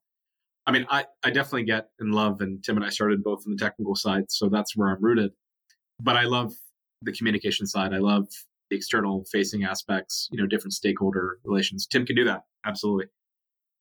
I 0.65 0.71
mean, 0.71 0.85
I, 0.89 1.05
I 1.23 1.31
definitely 1.31 1.63
get 1.63 1.89
in 1.99 2.11
love, 2.11 2.41
and 2.41 2.63
Tim 2.63 2.77
and 2.77 2.85
I 2.85 2.89
started 2.89 3.23
both 3.23 3.43
on 3.45 3.53
the 3.53 3.57
technical 3.57 3.95
side, 3.95 4.25
so 4.29 4.47
that's 4.47 4.75
where 4.75 4.89
I'm 4.89 5.01
rooted. 5.03 5.31
But 5.99 6.15
I 6.15 6.23
love 6.23 6.53
the 7.01 7.11
communication 7.11 7.65
side. 7.65 7.93
I 7.93 7.97
love 7.97 8.27
the 8.69 8.75
external 8.75 9.25
facing 9.31 9.63
aspects, 9.63 10.29
you 10.31 10.39
know, 10.39 10.47
different 10.47 10.73
stakeholder 10.73 11.39
relations. 11.43 11.87
Tim 11.87 12.05
can 12.05 12.15
do 12.15 12.23
that. 12.25 12.43
Absolutely. 12.65 13.05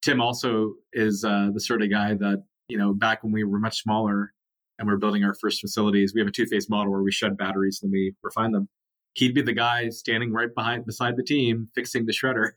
Tim 0.02 0.20
also 0.20 0.74
is 0.92 1.24
uh, 1.24 1.48
the 1.52 1.60
sort 1.60 1.82
of 1.82 1.90
guy 1.90 2.14
that, 2.14 2.42
you 2.68 2.78
know, 2.78 2.94
back 2.94 3.22
when 3.22 3.32
we 3.32 3.44
were 3.44 3.58
much 3.58 3.82
smaller 3.82 4.32
and 4.78 4.88
we 4.88 4.94
are 4.94 4.98
building 4.98 5.24
our 5.24 5.34
first 5.34 5.60
facilities, 5.60 6.12
we 6.14 6.20
have 6.20 6.28
a 6.28 6.32
two 6.32 6.46
phase 6.46 6.70
model 6.70 6.90
where 6.90 7.02
we 7.02 7.12
shed 7.12 7.36
batteries 7.36 7.80
and 7.82 7.92
we 7.92 8.14
refine 8.22 8.52
them 8.52 8.68
he'd 9.14 9.34
be 9.34 9.42
the 9.42 9.52
guy 9.52 9.88
standing 9.88 10.32
right 10.32 10.54
behind 10.54 10.86
beside 10.86 11.16
the 11.16 11.22
team 11.22 11.68
fixing 11.74 12.06
the 12.06 12.12
shredder 12.12 12.52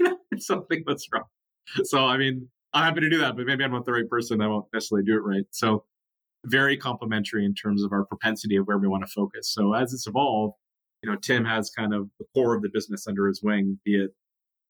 if 0.30 0.42
something 0.42 0.82
was 0.86 1.06
wrong. 1.12 1.24
So 1.84 2.06
I 2.06 2.16
mean, 2.16 2.48
I'm 2.72 2.84
happy 2.84 3.00
to 3.00 3.10
do 3.10 3.18
that, 3.18 3.36
but 3.36 3.46
maybe 3.46 3.64
I'm 3.64 3.72
not 3.72 3.84
the 3.84 3.92
right 3.92 4.08
person. 4.08 4.40
I 4.40 4.46
won't 4.46 4.66
necessarily 4.72 5.04
do 5.04 5.14
it 5.14 5.24
right. 5.24 5.44
So 5.50 5.84
very 6.46 6.76
complementary 6.76 7.44
in 7.44 7.54
terms 7.54 7.82
of 7.82 7.92
our 7.92 8.04
propensity 8.04 8.56
of 8.56 8.66
where 8.66 8.78
we 8.78 8.88
want 8.88 9.04
to 9.04 9.10
focus. 9.10 9.52
So 9.52 9.74
as 9.74 9.92
it's 9.92 10.06
evolved, 10.06 10.54
you 11.02 11.10
know, 11.10 11.16
Tim 11.16 11.44
has 11.44 11.70
kind 11.70 11.94
of 11.94 12.08
the 12.18 12.24
core 12.34 12.54
of 12.54 12.62
the 12.62 12.70
business 12.72 13.06
under 13.06 13.28
his 13.28 13.42
wing, 13.42 13.78
be 13.84 14.02
it 14.02 14.10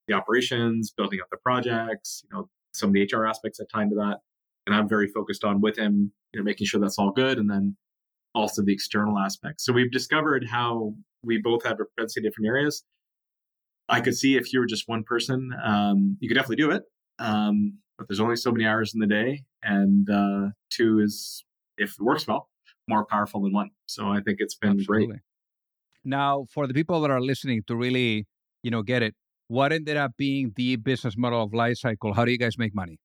the 0.09 0.15
operations, 0.15 0.93
building 0.97 1.21
up 1.21 1.29
the 1.31 1.37
projects, 1.39 2.23
you 2.25 2.37
know, 2.37 2.49
some 2.73 2.91
of 2.91 2.95
the 2.95 3.03
HR 3.03 3.27
aspects 3.27 3.59
that 3.59 3.67
tie 3.73 3.83
into 3.83 3.97
that. 3.97 4.19
And 4.67 4.75
I'm 4.75 4.89
very 4.89 5.09
focused 5.09 5.45
on 5.45 5.61
with 5.61 5.77
him, 5.77 6.13
you 6.33 6.41
know, 6.41 6.45
making 6.45 6.67
sure 6.67 6.81
that's 6.81 6.99
all 6.99 7.11
good. 7.11 7.39
And 7.39 7.51
then 7.51 7.77
also 8.35 8.63
the 8.63 8.73
external 8.73 9.19
aspects. 9.19 9.65
So 9.65 9.73
we've 9.73 9.91
discovered 9.91 10.47
how 10.49 10.95
we 11.23 11.39
both 11.39 11.65
have 11.65 11.79
propensity 11.79 12.21
in 12.21 12.31
different 12.31 12.49
areas. 12.49 12.85
I 13.89 14.01
could 14.01 14.17
see 14.17 14.37
if 14.37 14.53
you 14.53 14.61
were 14.61 14.67
just 14.67 14.89
one 14.89 15.05
person, 15.05 15.51
um, 15.65 16.17
you 16.21 16.29
could 16.29 16.35
definitely 16.35 16.57
do 16.57 16.71
it. 16.73 16.83
Um, 17.19 17.79
but 17.97 18.09
there's 18.09 18.21
only 18.21 18.37
so 18.37 18.53
many 18.53 18.67
hours 18.67 18.93
in 18.95 19.01
the 19.01 19.07
day. 19.07 19.45
And 19.63 20.09
uh, 20.11 20.49
two 20.71 21.01
is, 21.01 21.45
if 21.79 21.93
it 21.93 22.01
works 22.01 22.27
well, 22.27 22.49
more 22.89 23.05
powerful 23.05 23.43
than 23.43 23.53
one. 23.53 23.71
So 23.87 24.09
I 24.09 24.21
think 24.21 24.39
it's 24.41 24.55
been 24.55 24.79
Absolutely. 24.81 25.07
great. 25.07 25.21
Now, 26.05 26.47
for 26.51 26.67
the 26.67 26.75
people 26.75 27.01
that 27.01 27.11
are 27.11 27.21
listening 27.21 27.63
to 27.67 27.77
really, 27.77 28.27
you 28.63 28.71
know, 28.71 28.83
get 28.83 29.03
it, 29.03 29.15
what 29.49 29.73
ended 29.73 29.97
up 29.97 30.13
being 30.17 30.53
the 30.57 30.77
business 30.77 31.17
model 31.17 31.43
of 31.43 31.53
Li-Cycle? 31.53 32.15
How 32.15 32.25
do 32.25 32.33
you 32.33 32.39
guys 32.39 32.59
make 32.59 32.75
money? 32.75 32.99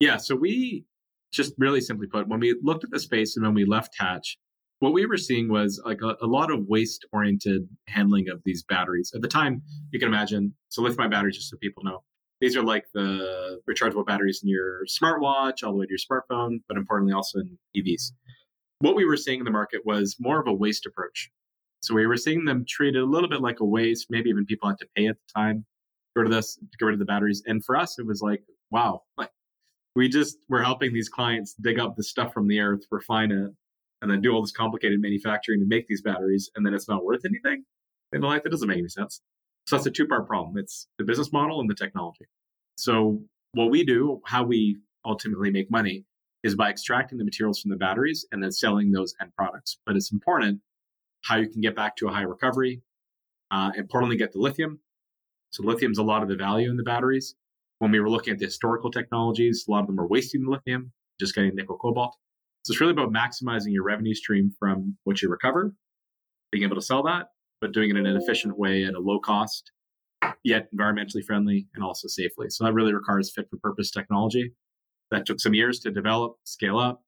Yeah, 0.00 0.16
so 0.16 0.34
we 0.36 0.84
just 1.32 1.52
really 1.58 1.80
simply 1.80 2.06
put, 2.06 2.28
when 2.28 2.40
we 2.40 2.58
looked 2.62 2.84
at 2.84 2.90
the 2.90 3.00
space 3.00 3.36
and 3.36 3.44
when 3.44 3.54
we 3.54 3.64
left 3.64 3.94
Hatch, 3.98 4.38
what 4.78 4.92
we 4.92 5.06
were 5.06 5.16
seeing 5.16 5.50
was 5.50 5.82
like 5.84 6.00
a, 6.02 6.16
a 6.22 6.26
lot 6.26 6.52
of 6.52 6.66
waste 6.68 7.04
oriented 7.12 7.68
handling 7.88 8.28
of 8.28 8.40
these 8.44 8.62
batteries. 8.62 9.10
At 9.14 9.22
the 9.22 9.28
time, 9.28 9.60
you 9.90 9.98
can 9.98 10.08
imagine, 10.08 10.54
so 10.68 10.82
lithium 10.82 11.02
ion 11.02 11.10
batteries, 11.10 11.36
just 11.36 11.50
so 11.50 11.56
people 11.58 11.82
know, 11.82 12.04
these 12.40 12.56
are 12.56 12.62
like 12.62 12.86
the 12.94 13.60
rechargeable 13.68 14.06
batteries 14.06 14.40
in 14.42 14.48
your 14.48 14.84
smartwatch, 14.86 15.64
all 15.64 15.72
the 15.72 15.78
way 15.78 15.86
to 15.86 15.92
your 15.92 15.98
smartphone, 15.98 16.58
but 16.68 16.76
importantly 16.76 17.12
also 17.12 17.40
in 17.40 17.58
EVs. 17.76 18.12
What 18.80 18.94
we 18.94 19.04
were 19.04 19.16
seeing 19.16 19.40
in 19.40 19.44
the 19.44 19.50
market 19.50 19.82
was 19.84 20.16
more 20.20 20.40
of 20.40 20.46
a 20.46 20.52
waste 20.52 20.86
approach. 20.86 21.30
So 21.82 21.94
we 21.94 22.06
were 22.06 22.16
seeing 22.16 22.44
them 22.44 22.64
treated 22.68 23.02
a 23.02 23.06
little 23.06 23.28
bit 23.28 23.40
like 23.40 23.60
a 23.60 23.64
waste. 23.64 24.06
Maybe 24.10 24.30
even 24.30 24.46
people 24.46 24.68
had 24.68 24.78
to 24.78 24.86
pay 24.96 25.06
at 25.06 25.16
the 25.16 25.40
time 25.40 25.64
to 26.16 26.22
go 26.22 26.28
to 26.28 26.34
this 26.34 26.54
to 26.54 26.78
get 26.78 26.84
rid 26.84 26.92
of 26.94 26.98
the 26.98 27.04
batteries. 27.04 27.42
And 27.46 27.64
for 27.64 27.76
us, 27.76 27.98
it 27.98 28.06
was 28.06 28.20
like, 28.22 28.42
wow, 28.70 29.02
like 29.16 29.30
we 29.96 30.08
just 30.08 30.38
were 30.48 30.62
helping 30.62 30.92
these 30.92 31.08
clients 31.08 31.54
dig 31.60 31.78
up 31.78 31.96
the 31.96 32.04
stuff 32.04 32.32
from 32.32 32.46
the 32.46 32.60
earth, 32.60 32.82
refine 32.90 33.32
it, 33.32 33.50
and 34.00 34.10
then 34.10 34.20
do 34.20 34.32
all 34.32 34.42
this 34.42 34.52
complicated 34.52 35.00
manufacturing 35.00 35.60
to 35.60 35.66
make 35.66 35.88
these 35.88 36.02
batteries, 36.02 36.50
and 36.54 36.64
then 36.64 36.72
it's 36.72 36.88
not 36.88 37.04
worth 37.04 37.22
anything. 37.24 37.64
And 38.12 38.22
like 38.22 38.44
that 38.44 38.50
doesn't 38.50 38.68
make 38.68 38.78
any 38.78 38.88
sense. 38.88 39.20
So 39.68 39.76
that's 39.76 39.86
a 39.86 39.90
two-part 39.90 40.26
problem. 40.26 40.56
It's 40.56 40.86
the 40.96 41.04
business 41.04 41.30
model 41.30 41.60
and 41.60 41.68
the 41.68 41.74
technology. 41.74 42.24
So 42.78 43.20
what 43.52 43.68
we 43.70 43.84
do, 43.84 44.22
how 44.24 44.42
we 44.42 44.78
ultimately 45.04 45.50
make 45.50 45.70
money, 45.70 46.06
is 46.42 46.54
by 46.54 46.70
extracting 46.70 47.18
the 47.18 47.24
materials 47.24 47.60
from 47.60 47.70
the 47.72 47.76
batteries 47.76 48.24
and 48.32 48.42
then 48.42 48.50
selling 48.50 48.90
those 48.90 49.14
end 49.20 49.30
products. 49.36 49.76
But 49.84 49.94
it's 49.94 50.10
important 50.10 50.60
how 51.24 51.36
you 51.36 51.50
can 51.50 51.60
get 51.60 51.76
back 51.76 51.96
to 51.96 52.08
a 52.08 52.10
high 52.10 52.22
recovery. 52.22 52.80
Uh, 53.50 53.72
importantly, 53.76 54.16
get 54.16 54.32
the 54.32 54.38
lithium. 54.38 54.80
So 55.50 55.62
lithium 55.62 55.92
is 55.92 55.98
a 55.98 56.02
lot 56.02 56.22
of 56.22 56.30
the 56.30 56.36
value 56.36 56.70
in 56.70 56.78
the 56.78 56.82
batteries. 56.82 57.34
When 57.80 57.90
we 57.90 58.00
were 58.00 58.08
looking 58.08 58.32
at 58.32 58.38
the 58.38 58.46
historical 58.46 58.90
technologies, 58.90 59.66
a 59.68 59.70
lot 59.70 59.80
of 59.80 59.88
them 59.88 60.00
are 60.00 60.06
wasting 60.06 60.44
the 60.44 60.50
lithium, 60.50 60.92
just 61.20 61.34
getting 61.34 61.54
nickel 61.54 61.76
cobalt. 61.76 62.16
So 62.64 62.72
it's 62.72 62.80
really 62.80 62.92
about 62.92 63.12
maximizing 63.12 63.74
your 63.74 63.84
revenue 63.84 64.14
stream 64.14 64.50
from 64.58 64.96
what 65.04 65.20
you 65.20 65.28
recover, 65.28 65.74
being 66.52 66.64
able 66.64 66.76
to 66.76 66.82
sell 66.82 67.02
that, 67.02 67.26
but 67.60 67.72
doing 67.72 67.90
it 67.90 67.96
in 67.96 68.06
an 68.06 68.16
efficient 68.16 68.58
way 68.58 68.84
at 68.84 68.94
a 68.94 69.00
low 69.00 69.18
cost, 69.18 69.72
yet 70.44 70.68
environmentally 70.74 71.24
friendly 71.24 71.66
and 71.74 71.84
also 71.84 72.08
safely. 72.08 72.48
So 72.50 72.64
that 72.64 72.72
really 72.72 72.94
requires 72.94 73.32
fit 73.34 73.48
for 73.50 73.58
purpose 73.58 73.90
technology. 73.90 74.52
That 75.10 75.26
took 75.26 75.40
some 75.40 75.54
years 75.54 75.80
to 75.80 75.90
develop, 75.90 76.36
scale 76.44 76.78
up, 76.78 77.02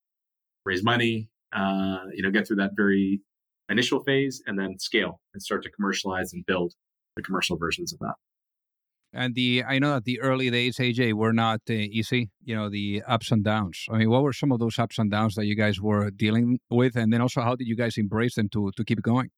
raise 0.64 0.83
money, 0.83 1.28
uh, 1.52 2.04
you 2.14 2.23
know, 2.23 2.30
get 2.30 2.47
through 2.47 2.57
that 2.57 2.71
very 2.75 3.21
initial 3.69 4.02
phase 4.02 4.42
and 4.47 4.59
then 4.59 4.78
scale 4.78 5.21
and 5.35 5.42
start 5.42 5.62
to 5.62 5.71
commercialize 5.71 6.33
and 6.33 6.45
build 6.47 6.75
the 7.16 7.23
commercial 7.23 7.57
versions 7.57 7.92
of 7.92 7.99
that. 8.00 8.14
And 9.12 9.35
the 9.35 9.64
I 9.66 9.80
know 9.80 9.95
that 9.95 10.04
the 10.04 10.21
early 10.21 10.50
days, 10.50 10.76
AJ, 10.76 11.14
were 11.14 11.33
not 11.33 11.61
uh, 11.69 11.73
easy. 11.73 12.30
You 12.45 12.54
know, 12.54 12.71
the 12.71 13.02
ups 13.07 13.33
and 13.33 13.42
downs. 13.42 13.87
I 13.90 13.99
mean, 13.99 14.09
what 14.09 14.23
were 14.23 14.33
some 14.33 14.52
of 14.52 14.61
those 14.61 14.78
ups 14.78 14.99
and 14.99 15.11
downs 15.11 15.35
that 15.35 15.47
you 15.47 15.57
guys 15.57 15.80
were 15.80 16.11
dealing 16.11 16.61
with, 16.71 16.95
and 16.95 17.12
then 17.12 17.21
also 17.21 17.40
how 17.40 17.57
did 17.57 17.66
you 17.66 17.75
guys 17.75 17.99
embrace 17.99 18.37
them 18.37 18.49
to 18.50 18.71
to 18.76 18.85
keep 18.85 19.02
going? 19.02 19.30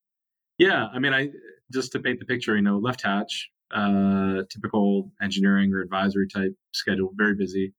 Yeah, 0.58 0.86
I 0.92 0.98
mean, 0.98 1.12
I 1.12 1.30
just 1.72 1.92
to 1.92 2.00
paint 2.00 2.18
the 2.20 2.26
picture, 2.26 2.56
you 2.56 2.62
know, 2.62 2.78
left 2.78 3.02
hatch, 3.02 3.50
uh, 3.72 4.42
typical 4.50 5.10
engineering 5.22 5.72
or 5.72 5.80
advisory 5.80 6.28
type 6.28 6.54
schedule, 6.72 7.10
very 7.14 7.34
busy, 7.34 7.72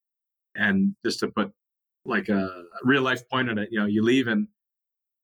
and 0.56 0.96
just 1.06 1.20
to 1.20 1.28
put 1.30 1.52
like 2.06 2.30
a 2.30 2.50
real 2.84 3.02
life 3.02 3.28
point 3.30 3.50
on 3.50 3.58
it, 3.58 3.70
you 3.72 3.80
know, 3.80 3.86
you 3.86 4.04
leave 4.04 4.28
and 4.28 4.48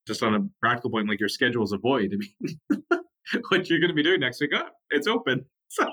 just 0.08 0.24
on 0.24 0.34
a 0.34 0.40
practical 0.62 0.90
point, 0.90 1.08
like 1.10 1.20
your 1.20 1.30
schedule 1.30 1.64
is 1.64 1.72
a 1.72 1.78
void. 1.78 2.14
I 2.14 2.18
mean, 2.18 2.84
what 3.50 3.70
you're 3.70 3.80
going 3.80 3.90
to 3.90 3.96
be 3.96 4.04
doing 4.04 4.20
next 4.20 4.42
week? 4.42 4.52
Oh, 4.54 4.70
it's 4.90 5.08
open. 5.08 5.46
So, 5.72 5.86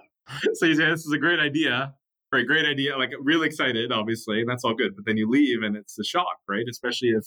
so 0.55 0.65
you 0.65 0.75
say 0.75 0.87
this 0.87 1.05
is 1.05 1.13
a 1.13 1.19
great 1.19 1.39
idea, 1.39 1.93
right? 2.33 2.47
Great 2.47 2.65
idea. 2.65 2.97
Like 2.97 3.11
really 3.21 3.47
excited, 3.47 3.93
obviously, 3.93 4.41
and 4.41 4.49
that's 4.49 4.65
all 4.65 4.73
good. 4.73 4.97
But 4.97 5.05
then 5.05 5.19
you 5.19 5.29
leave, 5.29 5.63
and 5.63 5.77
it's 5.77 5.99
a 5.99 6.03
shock, 6.03 6.39
right? 6.49 6.65
Especially 6.67 7.11
if 7.11 7.27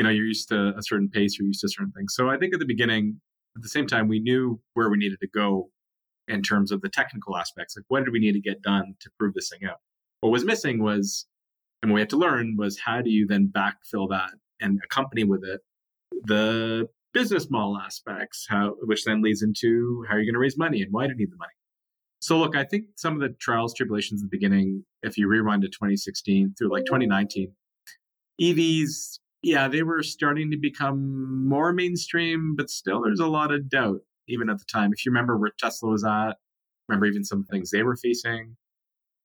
you 0.00 0.04
know 0.04 0.08
you're 0.08 0.24
used 0.24 0.48
to 0.48 0.72
a 0.78 0.82
certain 0.82 1.10
pace, 1.10 1.38
you're 1.38 1.46
used 1.46 1.60
to 1.60 1.68
certain 1.68 1.92
things. 1.94 2.14
So 2.14 2.30
I 2.30 2.38
think 2.38 2.54
at 2.54 2.58
the 2.58 2.64
beginning, 2.64 3.20
at 3.54 3.62
the 3.62 3.68
same 3.68 3.86
time, 3.86 4.08
we 4.08 4.18
knew 4.18 4.58
where 4.72 4.88
we 4.88 4.96
needed 4.96 5.20
to 5.20 5.28
go 5.28 5.68
in 6.26 6.40
terms 6.40 6.72
of 6.72 6.80
the 6.80 6.88
technical 6.88 7.36
aspects. 7.36 7.76
Like, 7.76 7.84
what 7.88 8.06
did 8.06 8.12
we 8.14 8.18
need 8.18 8.32
to 8.32 8.40
get 8.40 8.62
done 8.62 8.94
to 8.98 9.10
prove 9.18 9.34
this 9.34 9.50
thing 9.50 9.68
out? 9.68 9.76
What 10.22 10.30
was 10.30 10.42
missing 10.42 10.82
was, 10.82 11.26
and 11.82 11.90
what 11.90 11.96
we 11.96 12.00
had 12.00 12.08
to 12.10 12.16
learn 12.16 12.56
was 12.56 12.78
how 12.78 13.02
do 13.02 13.10
you 13.10 13.26
then 13.26 13.52
backfill 13.54 14.08
that 14.08 14.30
and 14.58 14.80
accompany 14.82 15.24
with 15.24 15.44
it 15.44 15.60
the 16.24 16.88
business 17.12 17.50
model 17.50 17.76
aspects, 17.76 18.46
how 18.48 18.76
which 18.84 19.04
then 19.04 19.20
leads 19.20 19.42
into 19.42 20.02
how 20.08 20.14
are 20.14 20.18
you're 20.18 20.24
going 20.24 20.32
to 20.32 20.40
raise 20.40 20.56
money 20.56 20.80
and 20.80 20.90
why 20.92 21.04
do 21.04 21.10
you 21.10 21.18
need 21.18 21.30
the 21.30 21.36
money. 21.36 21.52
So 22.22 22.38
look, 22.38 22.56
I 22.56 22.64
think 22.64 22.86
some 22.96 23.12
of 23.12 23.20
the 23.20 23.36
trials, 23.38 23.74
tribulations 23.74 24.22
at 24.22 24.30
the 24.30 24.34
beginning, 24.34 24.82
if 25.02 25.18
you 25.18 25.28
rewind 25.28 25.60
to 25.60 25.68
2016 25.68 26.54
through 26.56 26.72
like 26.72 26.86
2019, 26.86 27.52
EVs, 28.40 29.19
yeah, 29.42 29.68
they 29.68 29.82
were 29.82 30.02
starting 30.02 30.50
to 30.50 30.56
become 30.56 31.48
more 31.48 31.72
mainstream, 31.72 32.54
but 32.56 32.70
still 32.70 33.02
there's 33.02 33.20
a 33.20 33.26
lot 33.26 33.52
of 33.52 33.68
doubt, 33.68 34.00
even 34.28 34.50
at 34.50 34.58
the 34.58 34.64
time. 34.70 34.92
If 34.92 35.04
you 35.04 35.12
remember 35.12 35.38
where 35.38 35.52
Tesla 35.58 35.90
was 35.90 36.04
at, 36.04 36.34
remember 36.88 37.06
even 37.06 37.24
some 37.24 37.44
things 37.44 37.70
they 37.70 37.82
were 37.82 37.96
facing. 37.96 38.56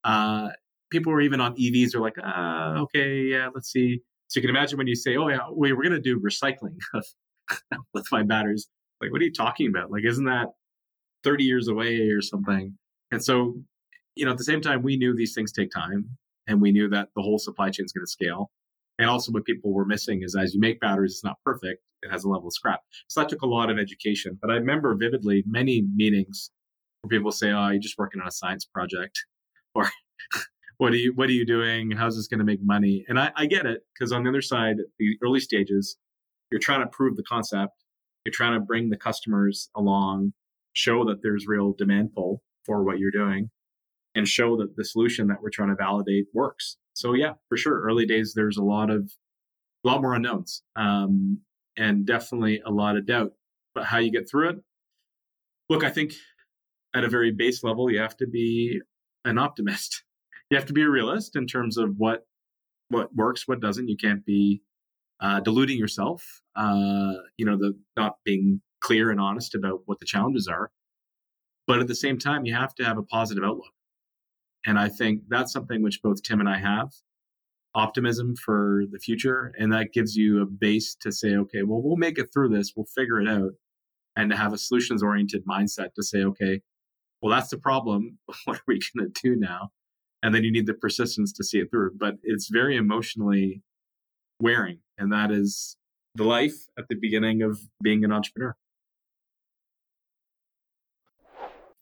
Uh, 0.04 0.50
people 0.92 1.12
were 1.12 1.22
even 1.22 1.42
on 1.42 1.56
EVs 1.56 1.96
are 1.96 2.00
like, 2.00 2.16
ah, 2.24 2.78
okay, 2.78 3.24
yeah, 3.24 3.50
let's 3.54 3.72
see. 3.72 4.00
So 4.28 4.40
you 4.40 4.42
can 4.42 4.50
imagine 4.50 4.78
when 4.78 4.88
you 4.88 4.96
say, 4.96 5.18
"Oh 5.18 5.28
yeah, 5.28 5.40
we 5.54 5.72
we're 5.74 5.84
going 5.84 5.94
to 5.94 6.02
do 6.02 6.20
recycling 6.20 6.78
with 7.94 8.06
my 8.12 8.24
batteries." 8.24 8.68
Like, 9.02 9.12
what 9.12 9.22
are 9.22 9.26
you 9.26 9.34
talking 9.34 9.68
about? 9.68 9.92
Like, 9.92 10.04
isn't 10.06 10.26
that 10.26 10.48
30 11.24 11.44
years 11.44 11.68
away 11.68 12.10
or 12.10 12.22
something? 12.22 12.78
And 13.12 13.24
so, 13.24 13.56
you 14.16 14.26
know, 14.26 14.32
at 14.32 14.38
the 14.38 14.44
same 14.44 14.62
time, 14.62 14.82
we 14.82 14.98
knew 14.98 15.16
these 15.16 15.34
things 15.34 15.52
take 15.52 15.70
time, 15.70 16.10
and 16.48 16.62
we 16.62 16.72
knew 16.72 16.90
that 16.90 17.10
the 17.16 17.22
whole 17.22 17.38
supply 17.38 17.70
chain 17.70 17.86
is 17.86 17.92
going 17.92 18.06
to 18.06 18.12
scale. 18.12 18.52
And 18.98 19.10
also, 19.10 19.32
what 19.32 19.46
people 19.46 19.74
were 19.74 19.86
missing 19.86 20.22
is 20.24 20.36
as 20.36 20.54
you 20.54 20.60
make 20.60 20.80
batteries, 20.80 21.14
it's 21.14 21.24
not 21.24 21.38
perfect; 21.44 21.82
it 22.02 22.12
has 22.12 22.24
a 22.24 22.30
level 22.30 22.48
of 22.48 22.54
scrap. 22.54 22.82
So 23.08 23.22
that 23.22 23.30
took 23.30 23.42
a 23.42 23.48
lot 23.48 23.70
of 23.70 23.78
education. 23.78 24.38
But 24.42 24.52
I 24.52 24.56
remember 24.56 24.96
vividly 24.96 25.44
many 25.46 25.86
meetings 25.96 26.52
where 27.02 27.10
people 27.10 27.32
say, 27.32 27.52
"Oh, 27.52 27.70
you're 27.70 27.80
just 27.80 27.98
working 27.98 28.22
on 28.22 28.28
a 28.28 28.32
science 28.32 28.66
project," 28.66 29.26
or 29.76 29.90
what 30.78 30.94
are 30.94 30.98
you 30.98 31.14
what 31.16 31.30
are 31.30 31.34
you 31.34 31.46
doing? 31.46 31.92
How's 31.92 32.16
this 32.16 32.28
going 32.28 32.40
to 32.40 32.46
make 32.46 32.64
money? 32.64 33.06
And 33.08 33.20
i, 33.20 33.32
I 33.36 33.46
get 33.46 33.66
it 33.66 33.82
because 33.94 34.12
on 34.12 34.24
the 34.24 34.30
other 34.30 34.42
side 34.42 34.78
the 35.00 35.18
early 35.24 35.40
stages 35.40 35.98
you're 36.52 36.60
trying 36.60 36.82
to 36.82 36.88
prove 36.88 37.16
the 37.16 37.24
concept. 37.24 37.74
You're 38.24 38.34
trying 38.34 38.54
to 38.54 38.66
bring 38.66 38.90
the 38.90 38.98
customers 38.98 39.70
along 39.76 40.34
show 40.74 41.06
that 41.06 41.22
there's 41.22 41.48
real 41.48 41.74
demand 41.78 42.14
pull 42.14 42.42
for 42.66 42.84
what 42.84 43.00
you're 43.00 43.12
doing 43.12 43.50
and 44.14 44.28
show 44.28 44.58
that 44.58 44.76
the 44.76 44.84
solution 44.84 45.28
that 45.28 45.42
we're 45.42 45.50
trying 45.50 45.70
to 45.70 45.76
validate 45.76 46.26
works 46.34 46.78
so 46.96 47.14
yeah 47.14 47.34
for 47.50 47.58
sure 47.58 47.82
early 47.82 48.06
days 48.06 48.34
there's 48.36 48.58
a 48.58 48.64
lot 48.64 48.90
of 48.90 49.12
a 49.84 49.88
lot 49.88 50.02
more 50.02 50.16
unknowns 50.16 50.64
um, 50.76 51.40
and 51.78 52.06
definitely 52.06 52.62
a 52.66 52.72
lot 52.72 52.98
of 52.98 53.06
doubt 53.06 53.32
but 53.74 53.86
how 53.86 53.98
you 53.98 54.12
get 54.12 54.30
through 54.30 54.50
it 54.50 54.56
look 55.70 55.84
i 55.84 55.90
think 55.90 56.14
at 56.96 57.04
a 57.04 57.10
very 57.10 57.32
base 57.32 57.64
level 57.64 57.92
you 57.92 58.00
have 58.00 58.18
to 58.18 58.28
be 58.28 58.82
an 59.26 59.38
optimist 59.38 60.04
you 60.50 60.58
have 60.58 60.66
to 60.66 60.74
be 60.74 60.84
a 60.84 60.90
realist 60.90 61.36
in 61.36 61.46
terms 61.46 61.78
of 61.78 61.96
what 61.98 62.26
what 62.90 63.16
works, 63.16 63.48
what 63.48 63.60
doesn't. 63.60 63.88
You 63.88 63.98
can't 63.98 64.26
be 64.26 64.62
uh, 65.20 65.40
deluding 65.40 65.78
yourself. 65.78 66.42
Uh, 66.56 67.14
you 67.38 67.46
know, 67.46 67.58
the 67.58 67.78
not 67.98 68.16
being 68.24 68.62
clear 68.82 69.12
and 69.12 69.20
honest 69.20 69.56
about 69.56 69.82
what 69.86 70.00
the 70.00 70.06
challenges 70.06 70.48
are. 70.48 70.72
But 71.68 71.80
at 71.80 71.88
the 71.88 71.96
same 71.96 72.20
time, 72.20 72.46
you 72.46 72.54
have 72.54 72.76
to 72.76 72.86
have 72.86 72.98
a 72.98 73.04
positive 73.04 73.44
outlook. 73.44 73.72
And 74.66 74.80
I 74.80 74.90
think 74.90 75.22
that's 75.28 75.54
something 75.54 75.82
which 75.82 76.02
both 76.02 76.24
Tim 76.24 76.40
and 76.40 76.50
I 76.50 76.58
have 76.58 76.90
optimism 77.76 78.36
for 78.36 78.84
the 78.90 79.00
future. 79.00 79.54
And 79.60 79.72
that 79.74 79.92
gives 79.94 80.16
you 80.16 80.42
a 80.42 80.46
base 80.46 80.96
to 81.02 81.12
say, 81.12 81.36
okay, 81.36 81.64
well, 81.64 81.82
we'll 81.82 81.98
make 81.98 82.18
it 82.18 82.30
through 82.34 82.50
this, 82.50 82.74
we'll 82.76 82.86
figure 82.86 83.20
it 83.20 83.28
out. 83.28 83.52
And 84.16 84.32
to 84.32 84.38
have 84.38 84.54
a 84.54 84.58
solutions 84.58 85.04
oriented 85.04 85.46
mindset 85.46 85.94
to 85.96 86.04
say, 86.04 86.24
okay, 86.24 86.62
well, 87.22 87.36
that's 87.36 87.50
the 87.50 87.58
problem. 87.58 88.20
What 88.46 88.58
are 88.58 88.64
we 88.68 88.80
going 88.96 89.12
to 89.12 89.22
do 89.22 89.36
now? 89.36 89.72
and 90.26 90.34
then 90.34 90.44
you 90.44 90.52
need 90.52 90.66
the 90.66 90.74
persistence 90.74 91.32
to 91.34 91.44
see 91.44 91.60
it 91.60 91.70
through. 91.70 91.92
But 91.96 92.16
it's 92.24 92.50
very 92.50 92.76
emotionally 92.76 93.62
wearing, 94.42 94.80
and 94.98 95.12
that 95.12 95.32
is 95.32 95.78
the 96.16 96.24
life 96.24 96.56
at 96.80 96.88
the 96.90 96.96
beginning 96.96 97.44
of 97.44 97.60
being 97.84 98.04
an 98.04 98.12
entrepreneur. 98.12 98.56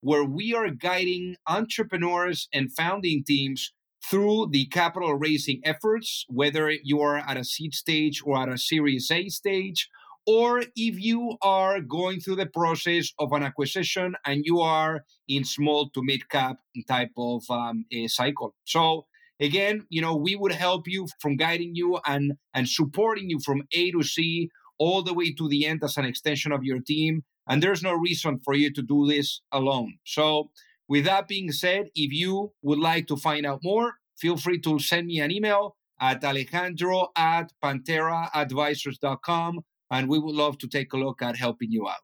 where 0.00 0.24
we 0.24 0.54
are 0.54 0.70
guiding 0.70 1.36
entrepreneurs 1.46 2.48
and 2.52 2.72
founding 2.72 3.24
teams 3.24 3.72
through 4.04 4.48
the 4.50 4.66
capital 4.66 5.14
raising 5.14 5.60
efforts, 5.64 6.24
whether 6.28 6.70
you 6.70 7.00
are 7.00 7.18
at 7.18 7.36
a 7.36 7.44
seed 7.44 7.74
stage 7.74 8.22
or 8.24 8.38
at 8.38 8.48
a 8.48 8.56
Series 8.58 9.10
A 9.10 9.28
stage, 9.28 9.88
or 10.26 10.60
if 10.60 11.00
you 11.00 11.36
are 11.42 11.80
going 11.80 12.20
through 12.20 12.36
the 12.36 12.46
process 12.46 13.12
of 13.18 13.32
an 13.32 13.42
acquisition 13.42 14.14
and 14.24 14.42
you 14.44 14.60
are 14.60 15.04
in 15.26 15.44
small 15.44 15.90
to 15.90 16.02
mid 16.02 16.28
cap 16.28 16.58
type 16.86 17.10
of 17.16 17.42
um, 17.50 17.84
cycle. 18.06 18.54
So 18.64 19.06
again, 19.40 19.86
you 19.88 20.02
know, 20.02 20.14
we 20.16 20.36
would 20.36 20.52
help 20.52 20.86
you 20.86 21.06
from 21.20 21.36
guiding 21.36 21.74
you 21.74 21.98
and 22.06 22.34
and 22.54 22.68
supporting 22.68 23.30
you 23.30 23.40
from 23.40 23.62
A 23.72 23.90
to 23.92 24.02
C 24.02 24.50
all 24.78 25.02
the 25.02 25.14
way 25.14 25.32
to 25.32 25.48
the 25.48 25.66
end 25.66 25.82
as 25.82 25.96
an 25.96 26.04
extension 26.04 26.52
of 26.52 26.62
your 26.62 26.80
team 26.80 27.24
and 27.48 27.62
there's 27.62 27.82
no 27.82 27.94
reason 27.94 28.38
for 28.44 28.54
you 28.54 28.72
to 28.72 28.82
do 28.82 29.06
this 29.06 29.40
alone. 29.52 29.98
So, 30.04 30.50
with 30.88 31.04
that 31.04 31.28
being 31.28 31.52
said, 31.52 31.88
if 31.94 32.12
you 32.12 32.52
would 32.62 32.78
like 32.78 33.06
to 33.08 33.16
find 33.16 33.44
out 33.44 33.60
more, 33.62 33.94
feel 34.16 34.36
free 34.36 34.58
to 34.60 34.78
send 34.78 35.06
me 35.06 35.20
an 35.20 35.30
email 35.30 35.76
at 36.00 36.22
alejandro 36.24 37.08
at 37.16 37.52
pantheraadvisors.com, 37.62 39.60
and 39.90 40.08
we 40.08 40.18
would 40.18 40.34
love 40.34 40.58
to 40.58 40.68
take 40.68 40.92
a 40.92 40.96
look 40.96 41.20
at 41.22 41.36
helping 41.36 41.70
you 41.70 41.88
out. 41.88 41.96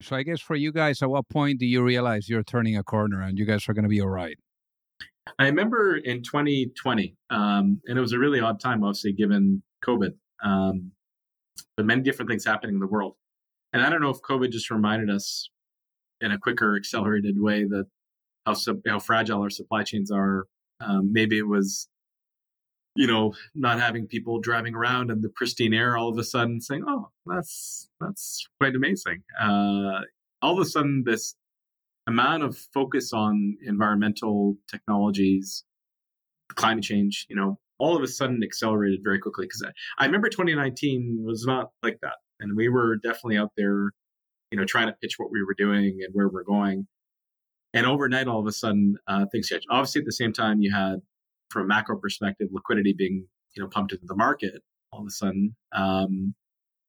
So, 0.00 0.16
I 0.16 0.22
guess 0.22 0.40
for 0.40 0.56
you 0.56 0.72
guys, 0.72 1.02
at 1.02 1.10
what 1.10 1.28
point 1.28 1.58
do 1.58 1.66
you 1.66 1.82
realize 1.82 2.28
you're 2.28 2.44
turning 2.44 2.76
a 2.76 2.84
corner 2.84 3.20
and 3.20 3.38
you 3.38 3.44
guys 3.44 3.68
are 3.68 3.74
going 3.74 3.84
to 3.84 3.88
be 3.88 4.00
all 4.00 4.08
right? 4.08 4.38
I 5.38 5.46
remember 5.46 5.96
in 5.96 6.22
2020, 6.22 7.16
um, 7.30 7.80
and 7.86 7.98
it 7.98 8.00
was 8.00 8.12
a 8.12 8.18
really 8.18 8.40
odd 8.40 8.60
time, 8.60 8.82
obviously, 8.82 9.12
given 9.12 9.62
COVID, 9.84 10.14
um, 10.42 10.92
but 11.76 11.84
many 11.84 12.02
different 12.02 12.30
things 12.30 12.44
happening 12.44 12.76
in 12.76 12.80
the 12.80 12.86
world. 12.86 13.14
And 13.72 13.82
I 13.82 13.90
don't 13.90 14.00
know 14.00 14.10
if 14.10 14.22
COVID 14.22 14.50
just 14.50 14.70
reminded 14.70 15.10
us 15.10 15.50
in 16.20 16.32
a 16.32 16.38
quicker, 16.38 16.76
accelerated 16.76 17.40
way 17.40 17.64
that 17.64 17.86
how 18.46 18.54
how 18.86 18.98
fragile 18.98 19.42
our 19.42 19.50
supply 19.50 19.82
chains 19.82 20.10
are. 20.10 20.46
Um, 20.80 21.12
maybe 21.12 21.38
it 21.38 21.46
was, 21.46 21.88
you 22.94 23.06
know, 23.06 23.34
not 23.54 23.80
having 23.80 24.06
people 24.06 24.40
driving 24.40 24.74
around 24.74 25.10
in 25.10 25.20
the 25.20 25.28
pristine 25.28 25.74
air 25.74 25.96
all 25.96 26.08
of 26.08 26.18
a 26.18 26.24
sudden 26.24 26.60
saying, 26.60 26.84
"Oh, 26.86 27.10
that's 27.26 27.88
that's 28.00 28.46
quite 28.60 28.74
amazing." 28.74 29.22
Uh, 29.40 30.02
all 30.40 30.54
of 30.54 30.58
a 30.60 30.64
sudden, 30.64 31.04
this 31.04 31.34
amount 32.06 32.42
of 32.42 32.56
focus 32.72 33.12
on 33.12 33.56
environmental 33.66 34.56
technologies, 34.70 35.64
climate 36.54 36.84
change, 36.84 37.26
you 37.28 37.36
know, 37.36 37.58
all 37.78 37.96
of 37.96 38.02
a 38.02 38.08
sudden 38.08 38.42
accelerated 38.42 39.00
very 39.04 39.18
quickly. 39.18 39.46
Because 39.46 39.62
I, 39.64 40.04
I 40.04 40.06
remember 40.06 40.28
2019 40.28 41.22
was 41.24 41.44
not 41.46 41.70
like 41.82 41.98
that 42.02 42.14
and 42.40 42.56
we 42.56 42.68
were 42.68 42.96
definitely 42.96 43.36
out 43.36 43.52
there 43.56 43.90
you 44.50 44.58
know 44.58 44.64
trying 44.64 44.86
to 44.86 44.94
pitch 45.00 45.14
what 45.18 45.30
we 45.30 45.42
were 45.42 45.54
doing 45.56 45.98
and 46.02 46.10
where 46.12 46.28
we're 46.28 46.44
going. 46.44 46.86
And 47.74 47.86
overnight 47.86 48.28
all 48.28 48.40
of 48.40 48.46
a 48.46 48.52
sudden 48.52 48.96
uh, 49.06 49.26
things 49.30 49.48
changed 49.48 49.66
obviously 49.70 50.00
at 50.00 50.06
the 50.06 50.12
same 50.12 50.32
time 50.32 50.60
you 50.60 50.72
had 50.74 51.00
from 51.50 51.62
a 51.62 51.66
macro 51.66 51.98
perspective 51.98 52.48
liquidity 52.50 52.94
being 52.96 53.26
you 53.54 53.62
know 53.62 53.68
pumped 53.68 53.92
into 53.92 54.06
the 54.06 54.16
market 54.16 54.62
all 54.92 55.00
of 55.00 55.06
a 55.06 55.10
sudden 55.10 55.54
um, 55.72 56.34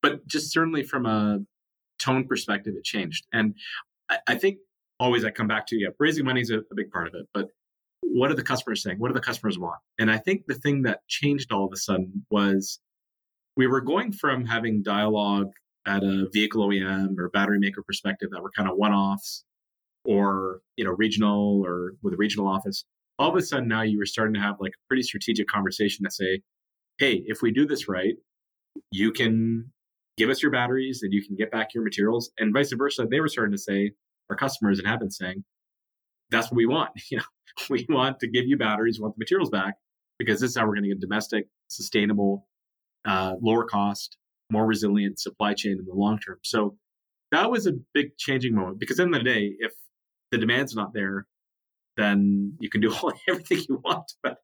but 0.01 0.25
just 0.27 0.51
certainly 0.51 0.83
from 0.83 1.05
a 1.05 1.39
tone 1.99 2.25
perspective 2.27 2.73
it 2.77 2.83
changed. 2.83 3.25
And 3.33 3.55
i, 4.09 4.19
I 4.27 4.35
think 4.35 4.57
always 4.99 5.23
i 5.23 5.31
come 5.31 5.47
back 5.47 5.65
to 5.67 5.77
yeah 5.77 5.89
raising 5.99 6.25
money 6.25 6.41
is 6.41 6.51
a, 6.51 6.59
a 6.59 6.75
big 6.75 6.91
part 6.91 7.07
of 7.07 7.13
it 7.13 7.25
but 7.33 7.47
what 8.01 8.31
are 8.31 8.35
the 8.35 8.43
customers 8.43 8.81
saying? 8.81 8.97
What 8.97 9.09
do 9.09 9.13
the 9.13 9.19
customers 9.19 9.59
want? 9.59 9.79
And 9.99 10.09
i 10.09 10.17
think 10.17 10.45
the 10.47 10.55
thing 10.55 10.83
that 10.83 11.01
changed 11.07 11.51
all 11.51 11.65
of 11.65 11.71
a 11.73 11.77
sudden 11.77 12.25
was 12.31 12.79
we 13.59 13.67
were 13.67 13.81
going 13.81 14.13
from 14.13 14.45
having 14.45 14.81
dialogue 14.81 15.51
at 15.85 16.01
a 16.01 16.29
vehicle 16.31 16.65
OEM 16.65 17.17
or 17.17 17.27
battery 17.27 17.59
maker 17.59 17.83
perspective 17.85 18.29
that 18.31 18.41
were 18.41 18.51
kind 18.55 18.69
of 18.69 18.77
one 18.77 18.93
offs 18.93 19.43
or 20.05 20.61
you 20.77 20.85
know 20.85 20.91
regional 20.91 21.61
or 21.65 21.91
with 22.01 22.13
a 22.13 22.17
regional 22.17 22.47
office 22.47 22.85
all 23.17 23.29
of 23.29 23.35
a 23.35 23.41
sudden 23.41 23.67
now 23.67 23.81
you 23.81 23.97
were 23.97 24.05
starting 24.05 24.33
to 24.33 24.39
have 24.39 24.55
like 24.61 24.71
a 24.71 24.87
pretty 24.87 25.03
strategic 25.03 25.45
conversation 25.47 26.03
that 26.03 26.13
say 26.13 26.39
hey 26.99 27.21
if 27.25 27.41
we 27.41 27.51
do 27.51 27.65
this 27.65 27.89
right 27.89 28.13
you 28.91 29.11
can 29.11 29.69
give 30.15 30.29
us 30.29 30.41
your 30.41 30.53
batteries 30.53 31.03
and 31.03 31.11
you 31.11 31.21
can 31.21 31.35
get 31.35 31.51
back 31.51 31.73
your 31.73 31.83
materials 31.83 32.31
and 32.39 32.53
vice 32.53 32.71
versa 32.71 33.05
they 33.11 33.19
were 33.19 33.27
starting 33.27 33.51
to 33.51 33.61
say 33.61 33.91
our 34.29 34.37
customers 34.37 34.79
and 34.79 34.87
have 34.87 35.01
been 35.01 35.11
saying 35.11 35.43
that's 36.31 36.49
what 36.49 36.55
we 36.55 36.65
want 36.65 36.91
you 37.11 37.17
know? 37.17 37.23
We 37.69 37.85
want 37.89 38.21
to 38.21 38.27
give 38.29 38.45
you 38.47 38.55
batteries 38.55 38.99
we 38.99 39.03
want 39.03 39.15
the 39.15 39.19
materials 39.19 39.49
back 39.49 39.73
because 40.17 40.39
this 40.39 40.51
is 40.51 40.57
how 40.57 40.65
we're 40.65 40.75
going 40.75 40.83
to 40.83 40.89
get 40.89 41.01
domestic 41.01 41.47
sustainable 41.67 42.47
uh, 43.05 43.35
lower 43.41 43.65
cost, 43.65 44.17
more 44.51 44.65
resilient 44.65 45.19
supply 45.19 45.53
chain 45.53 45.73
in 45.79 45.85
the 45.85 45.93
long 45.93 46.19
term. 46.19 46.39
So 46.43 46.77
that 47.31 47.51
was 47.51 47.67
a 47.67 47.73
big 47.93 48.17
changing 48.17 48.55
moment 48.55 48.79
because 48.79 48.99
at 48.99 49.03
the 49.03 49.15
end 49.15 49.15
of 49.15 49.23
the 49.23 49.29
day, 49.29 49.55
if 49.59 49.73
the 50.31 50.37
demand's 50.37 50.75
not 50.75 50.93
there, 50.93 51.27
then 51.97 52.53
you 52.59 52.69
can 52.69 52.81
do 52.81 52.93
all, 53.03 53.13
everything 53.27 53.63
you 53.67 53.81
want, 53.83 54.11
but 54.23 54.37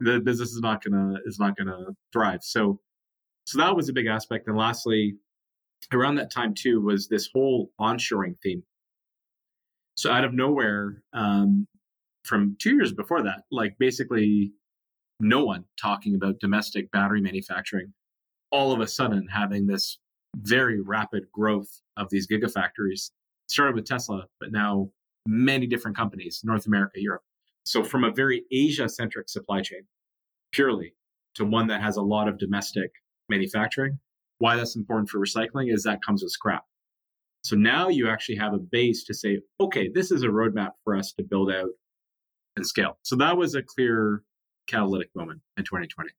the 0.00 0.20
business 0.20 0.50
is 0.50 0.60
not 0.60 0.82
gonna 0.84 1.16
is 1.26 1.38
not 1.38 1.56
gonna 1.56 1.86
thrive. 2.12 2.40
So 2.42 2.80
so 3.46 3.58
that 3.58 3.74
was 3.74 3.88
a 3.88 3.92
big 3.92 4.06
aspect. 4.06 4.46
And 4.46 4.56
lastly, 4.56 5.16
around 5.92 6.16
that 6.16 6.30
time 6.30 6.54
too 6.54 6.80
was 6.80 7.08
this 7.08 7.28
whole 7.32 7.70
onshoring 7.80 8.34
theme. 8.42 8.62
So 9.96 10.12
out 10.12 10.24
of 10.24 10.32
nowhere, 10.32 11.02
um, 11.12 11.66
from 12.24 12.56
two 12.60 12.74
years 12.74 12.92
before 12.92 13.22
that, 13.22 13.42
like 13.50 13.76
basically 13.78 14.52
no 15.18 15.44
one 15.44 15.64
talking 15.80 16.14
about 16.14 16.38
domestic 16.40 16.90
battery 16.92 17.20
manufacturing 17.20 17.92
all 18.50 18.72
of 18.72 18.80
a 18.80 18.86
sudden 18.86 19.26
having 19.28 19.66
this 19.66 19.98
very 20.36 20.80
rapid 20.80 21.24
growth 21.32 21.80
of 21.96 22.08
these 22.10 22.26
gigafactories. 22.26 23.10
Started 23.48 23.74
with 23.74 23.86
Tesla, 23.86 24.26
but 24.40 24.52
now 24.52 24.90
many 25.26 25.66
different 25.66 25.96
companies, 25.96 26.42
North 26.44 26.66
America, 26.66 27.00
Europe. 27.00 27.22
So 27.64 27.82
from 27.82 28.04
a 28.04 28.10
very 28.10 28.44
Asia 28.52 28.88
centric 28.88 29.28
supply 29.28 29.62
chain, 29.62 29.82
purely 30.52 30.94
to 31.34 31.44
one 31.44 31.66
that 31.68 31.82
has 31.82 31.96
a 31.96 32.02
lot 32.02 32.28
of 32.28 32.38
domestic 32.38 32.90
manufacturing. 33.28 33.98
Why 34.38 34.56
that's 34.56 34.76
important 34.76 35.08
for 35.08 35.18
recycling 35.18 35.72
is 35.72 35.82
that 35.84 36.02
comes 36.04 36.22
with 36.22 36.32
scrap. 36.32 36.64
So 37.42 37.56
now 37.56 37.88
you 37.88 38.08
actually 38.08 38.36
have 38.36 38.54
a 38.54 38.58
base 38.58 39.04
to 39.04 39.14
say, 39.14 39.40
okay, 39.60 39.88
this 39.92 40.10
is 40.10 40.22
a 40.22 40.26
roadmap 40.26 40.72
for 40.84 40.96
us 40.96 41.12
to 41.14 41.24
build 41.24 41.50
out 41.50 41.70
and 42.56 42.66
scale. 42.66 42.98
So 43.02 43.16
that 43.16 43.36
was 43.36 43.54
a 43.54 43.62
clear 43.62 44.22
catalytic 44.66 45.08
moment 45.14 45.40
in 45.56 45.64
2020 45.64 46.10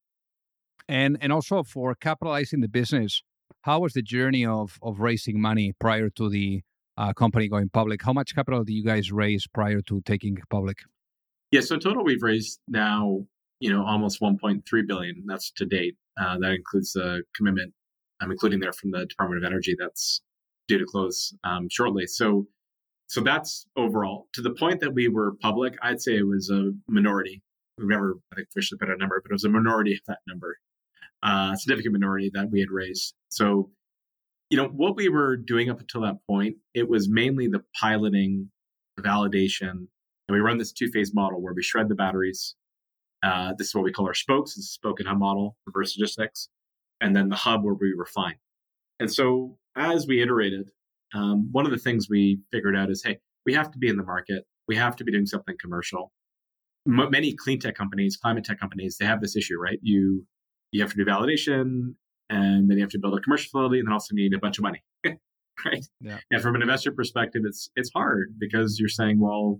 and 0.90 1.18
and 1.22 1.32
also 1.32 1.64
for 1.64 1.96
capitalizing 1.96 2.60
the 2.60 2.68
business 2.68 3.24
how 3.62 3.80
was 3.80 3.94
the 3.94 4.02
journey 4.02 4.46
of 4.46 4.78
of 4.82 5.00
raising 5.00 5.40
money 5.42 5.74
prior 5.80 6.10
to 6.10 6.30
the 6.30 6.62
uh, 6.98 7.14
company 7.14 7.48
going 7.48 7.70
public? 7.70 8.02
How 8.04 8.14
much 8.14 8.36
capital 8.36 8.64
do 8.64 8.74
you 8.74 8.84
guys 8.84 9.12
raise 9.12 9.48
prior 9.48 9.82
to 9.82 10.02
taking 10.02 10.38
public? 10.50 10.80
Yeah 11.52 11.62
so 11.62 11.76
in 11.76 11.82
total 11.82 12.04
we've 12.04 12.24
raised 12.24 12.60
now 12.68 13.26
you 13.60 13.72
know 13.72 13.86
almost 13.86 14.22
1.3 14.22 14.64
billion. 14.88 15.24
That's 15.26 15.52
to 15.52 15.66
date. 15.66 15.96
Uh, 16.20 16.38
that 16.40 16.52
includes 16.52 16.94
the 16.94 17.24
commitment 17.36 17.74
i'm 18.22 18.32
including 18.32 18.60
there 18.60 18.74
from 18.74 18.92
the 18.92 19.06
department 19.06 19.44
of 19.44 19.50
energy 19.50 19.76
that's 19.80 20.22
due 20.68 20.78
to 20.78 20.86
close 20.86 21.34
um, 21.44 21.68
shortly. 21.70 22.08
So 22.08 22.48
so 23.08 23.22
that's 23.22 23.66
overall. 23.76 24.28
To 24.34 24.42
the 24.42 24.52
point 24.52 24.82
that 24.82 24.94
we 24.94 25.08
were 25.08 25.36
public 25.42 25.76
i'd 25.82 26.02
say 26.02 26.16
it 26.18 26.28
was 26.28 26.50
a 26.50 26.72
minority. 26.88 27.42
We've 27.78 27.88
never 27.88 28.16
i 28.32 28.36
think 28.36 28.48
officially 28.50 28.78
put 28.78 28.90
a 28.90 28.98
number 28.98 29.22
but 29.22 29.32
it 29.32 29.34
was 29.34 29.46
a 29.46 29.50
minority 29.50 29.94
of 29.94 30.02
that 30.08 30.20
number 30.28 30.58
uh, 31.24 31.56
significant 31.56 31.94
minority 31.94 32.32
that 32.34 32.50
we 32.52 32.60
had 32.60 32.70
raised. 32.72 33.14
So, 33.30 33.72
you 34.50 34.58
know, 34.58 34.68
what 34.68 34.96
we 34.96 35.10
were 35.10 35.38
doing 35.38 35.70
up 35.70 35.80
until 35.80 36.02
that 36.02 36.18
point, 36.28 36.56
it 36.74 36.90
was 36.90 37.10
mainly 37.10 37.48
the 37.48 37.64
piloting, 37.80 38.50
the 38.98 39.04
validation, 39.04 39.70
and 39.70 40.36
we 40.36 40.40
run 40.40 40.58
this 40.58 40.72
two 40.72 40.90
phase 40.92 41.14
model 41.14 41.42
where 41.42 41.54
we 41.54 41.64
shred 41.64 41.90
the 41.90 41.96
batteries 41.96 42.56
Uh, 43.22 43.54
this 43.58 43.68
is 43.68 43.76
what 43.76 43.84
we 43.84 43.92
call 43.92 44.08
our 44.08 44.14
spokes. 44.14 44.58
Is 44.58 44.66
a 44.66 44.68
spoke 44.70 45.00
and 45.00 45.10
hub 45.10 45.20
model, 45.20 45.58
reverse 45.66 45.98
logistics, 45.98 46.50
and 47.02 47.16
then 47.16 47.30
the 47.30 47.36
hub 47.36 47.64
where 47.64 47.74
we 47.74 47.94
refine. 47.98 48.36
And 49.00 49.12
so 49.12 49.58
as 49.76 50.08
we 50.08 50.22
iterated, 50.22 50.70
um, 51.14 51.50
one 51.52 51.66
of 51.66 51.72
the 51.72 51.78
things 51.78 52.08
we 52.10 52.40
figured 52.52 52.76
out 52.76 52.90
is, 52.90 53.04
hey, 53.04 53.20
we 53.46 53.54
have 53.54 53.72
to 53.72 53.78
be 53.78 53.90
in 53.90 53.98
the 53.98 54.04
market. 54.04 54.46
We 54.68 54.76
have 54.78 54.96
to 54.98 55.04
be 55.04 55.12
doing 55.12 55.26
something 55.26 55.56
commercial. 55.60 56.12
Many 56.86 57.36
clean 57.36 57.60
tech 57.60 57.76
companies, 57.76 58.18
climate 58.18 58.46
tech 58.46 58.60
companies, 58.60 58.98
they 58.98 59.06
have 59.06 59.22
this 59.22 59.36
issue, 59.36 59.60
right? 59.60 59.80
You 59.82 60.26
you 60.72 60.82
have 60.82 60.92
to 60.92 60.98
do 60.98 61.06
validation, 61.06 61.96
and 62.30 62.70
then 62.70 62.78
you 62.78 62.84
have 62.84 62.92
to 62.92 63.00
build 63.00 63.18
a 63.18 63.22
commercial 63.22 63.46
facility, 63.46 63.80
and 63.80 63.88
then 63.88 63.94
also 63.94 64.14
need 64.14 64.34
a 64.34 64.40
bunch 64.40 64.58
of 64.58 64.64
money, 64.64 64.84
right? 65.06 65.86
Yeah. 66.00 66.20
And 66.32 66.42
from 66.42 66.56
an 66.56 66.62
investor 66.62 66.92
perspective, 66.92 67.44
it's 67.46 67.70
it's 67.76 67.92
hard 67.94 68.36
because 68.40 68.80
you're 68.80 68.90
saying, 68.90 69.20
well, 69.20 69.60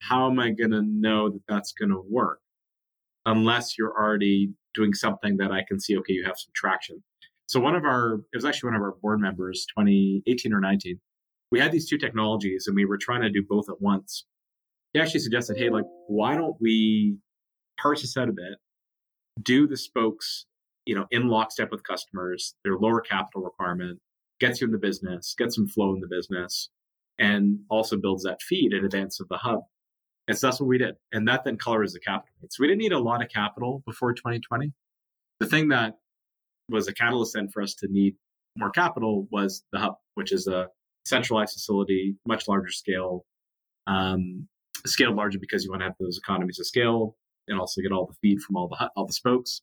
how 0.00 0.30
am 0.30 0.38
I 0.38 0.50
going 0.50 0.70
to 0.70 0.82
know 0.82 1.30
that 1.30 1.42
that's 1.48 1.72
going 1.72 1.90
to 1.90 2.02
work 2.08 2.40
unless 3.24 3.76
you're 3.78 3.92
already 3.92 4.50
doing 4.74 4.94
something 4.94 5.36
that 5.38 5.52
I 5.52 5.62
can 5.66 5.80
see? 5.80 5.96
Okay, 5.98 6.14
you 6.14 6.24
have 6.24 6.38
some 6.38 6.52
traction. 6.54 7.02
So 7.48 7.60
one 7.60 7.76
of 7.76 7.84
our 7.84 8.14
it 8.32 8.36
was 8.36 8.44
actually 8.44 8.68
one 8.68 8.76
of 8.76 8.82
our 8.82 8.94
board 9.00 9.20
members, 9.20 9.66
2018 9.76 10.52
or 10.52 10.60
19. 10.60 10.98
We 11.52 11.60
had 11.60 11.70
these 11.70 11.88
two 11.88 11.98
technologies, 11.98 12.66
and 12.66 12.74
we 12.74 12.84
were 12.84 12.98
trying 12.98 13.22
to 13.22 13.30
do 13.30 13.44
both 13.48 13.68
at 13.68 13.80
once. 13.80 14.24
He 14.92 15.00
actually 15.00 15.20
suggested, 15.20 15.56
hey, 15.56 15.70
like, 15.70 15.84
why 16.08 16.34
don't 16.34 16.56
we 16.60 17.18
parse 17.80 18.00
this 18.00 18.16
out 18.16 18.28
a 18.28 18.32
bit, 18.32 18.58
do 19.42 19.66
the 19.66 19.76
spokes 19.76 20.46
you 20.86 20.94
know, 20.94 21.06
in 21.10 21.28
lockstep 21.28 21.70
with 21.70 21.82
customers, 21.82 22.54
their 22.64 22.78
lower 22.78 23.00
capital 23.00 23.42
requirement 23.42 23.98
gets 24.38 24.60
you 24.60 24.66
in 24.66 24.72
the 24.72 24.78
business, 24.78 25.34
gets 25.36 25.56
some 25.56 25.66
flow 25.66 25.92
in 25.92 26.00
the 26.00 26.08
business, 26.08 26.70
and 27.18 27.58
also 27.68 27.96
builds 27.96 28.22
that 28.22 28.40
feed 28.40 28.72
in 28.72 28.84
advance 28.84 29.20
of 29.20 29.28
the 29.28 29.36
hub. 29.36 29.60
And 30.28 30.38
so 30.38 30.46
that's 30.46 30.60
what 30.60 30.68
we 30.68 30.78
did. 30.78 30.94
And 31.12 31.26
that 31.28 31.44
then 31.44 31.56
colors 31.56 31.92
the 31.92 32.00
capital. 32.00 32.32
So 32.50 32.60
we 32.60 32.68
didn't 32.68 32.80
need 32.80 32.92
a 32.92 32.98
lot 32.98 33.22
of 33.22 33.28
capital 33.28 33.82
before 33.86 34.12
2020. 34.12 34.72
The 35.40 35.46
thing 35.46 35.68
that 35.68 35.94
was 36.68 36.88
a 36.88 36.94
catalyst 36.94 37.34
then 37.34 37.48
for 37.48 37.62
us 37.62 37.74
to 37.74 37.88
need 37.88 38.14
more 38.56 38.70
capital 38.70 39.28
was 39.30 39.64
the 39.72 39.78
hub, 39.78 39.96
which 40.14 40.32
is 40.32 40.46
a 40.46 40.68
centralized 41.04 41.52
facility, 41.52 42.16
much 42.26 42.48
larger 42.48 42.70
scale, 42.70 43.24
um, 43.86 44.48
scaled 44.84 45.16
larger 45.16 45.38
because 45.38 45.64
you 45.64 45.70
want 45.70 45.80
to 45.80 45.86
have 45.86 45.94
those 46.00 46.18
economies 46.18 46.58
of 46.58 46.66
scale 46.66 47.16
and 47.48 47.58
also 47.58 47.80
get 47.80 47.92
all 47.92 48.06
the 48.06 48.14
feed 48.20 48.40
from 48.40 48.56
all 48.56 48.68
the 48.68 48.90
all 48.96 49.06
the 49.06 49.12
spokes 49.12 49.62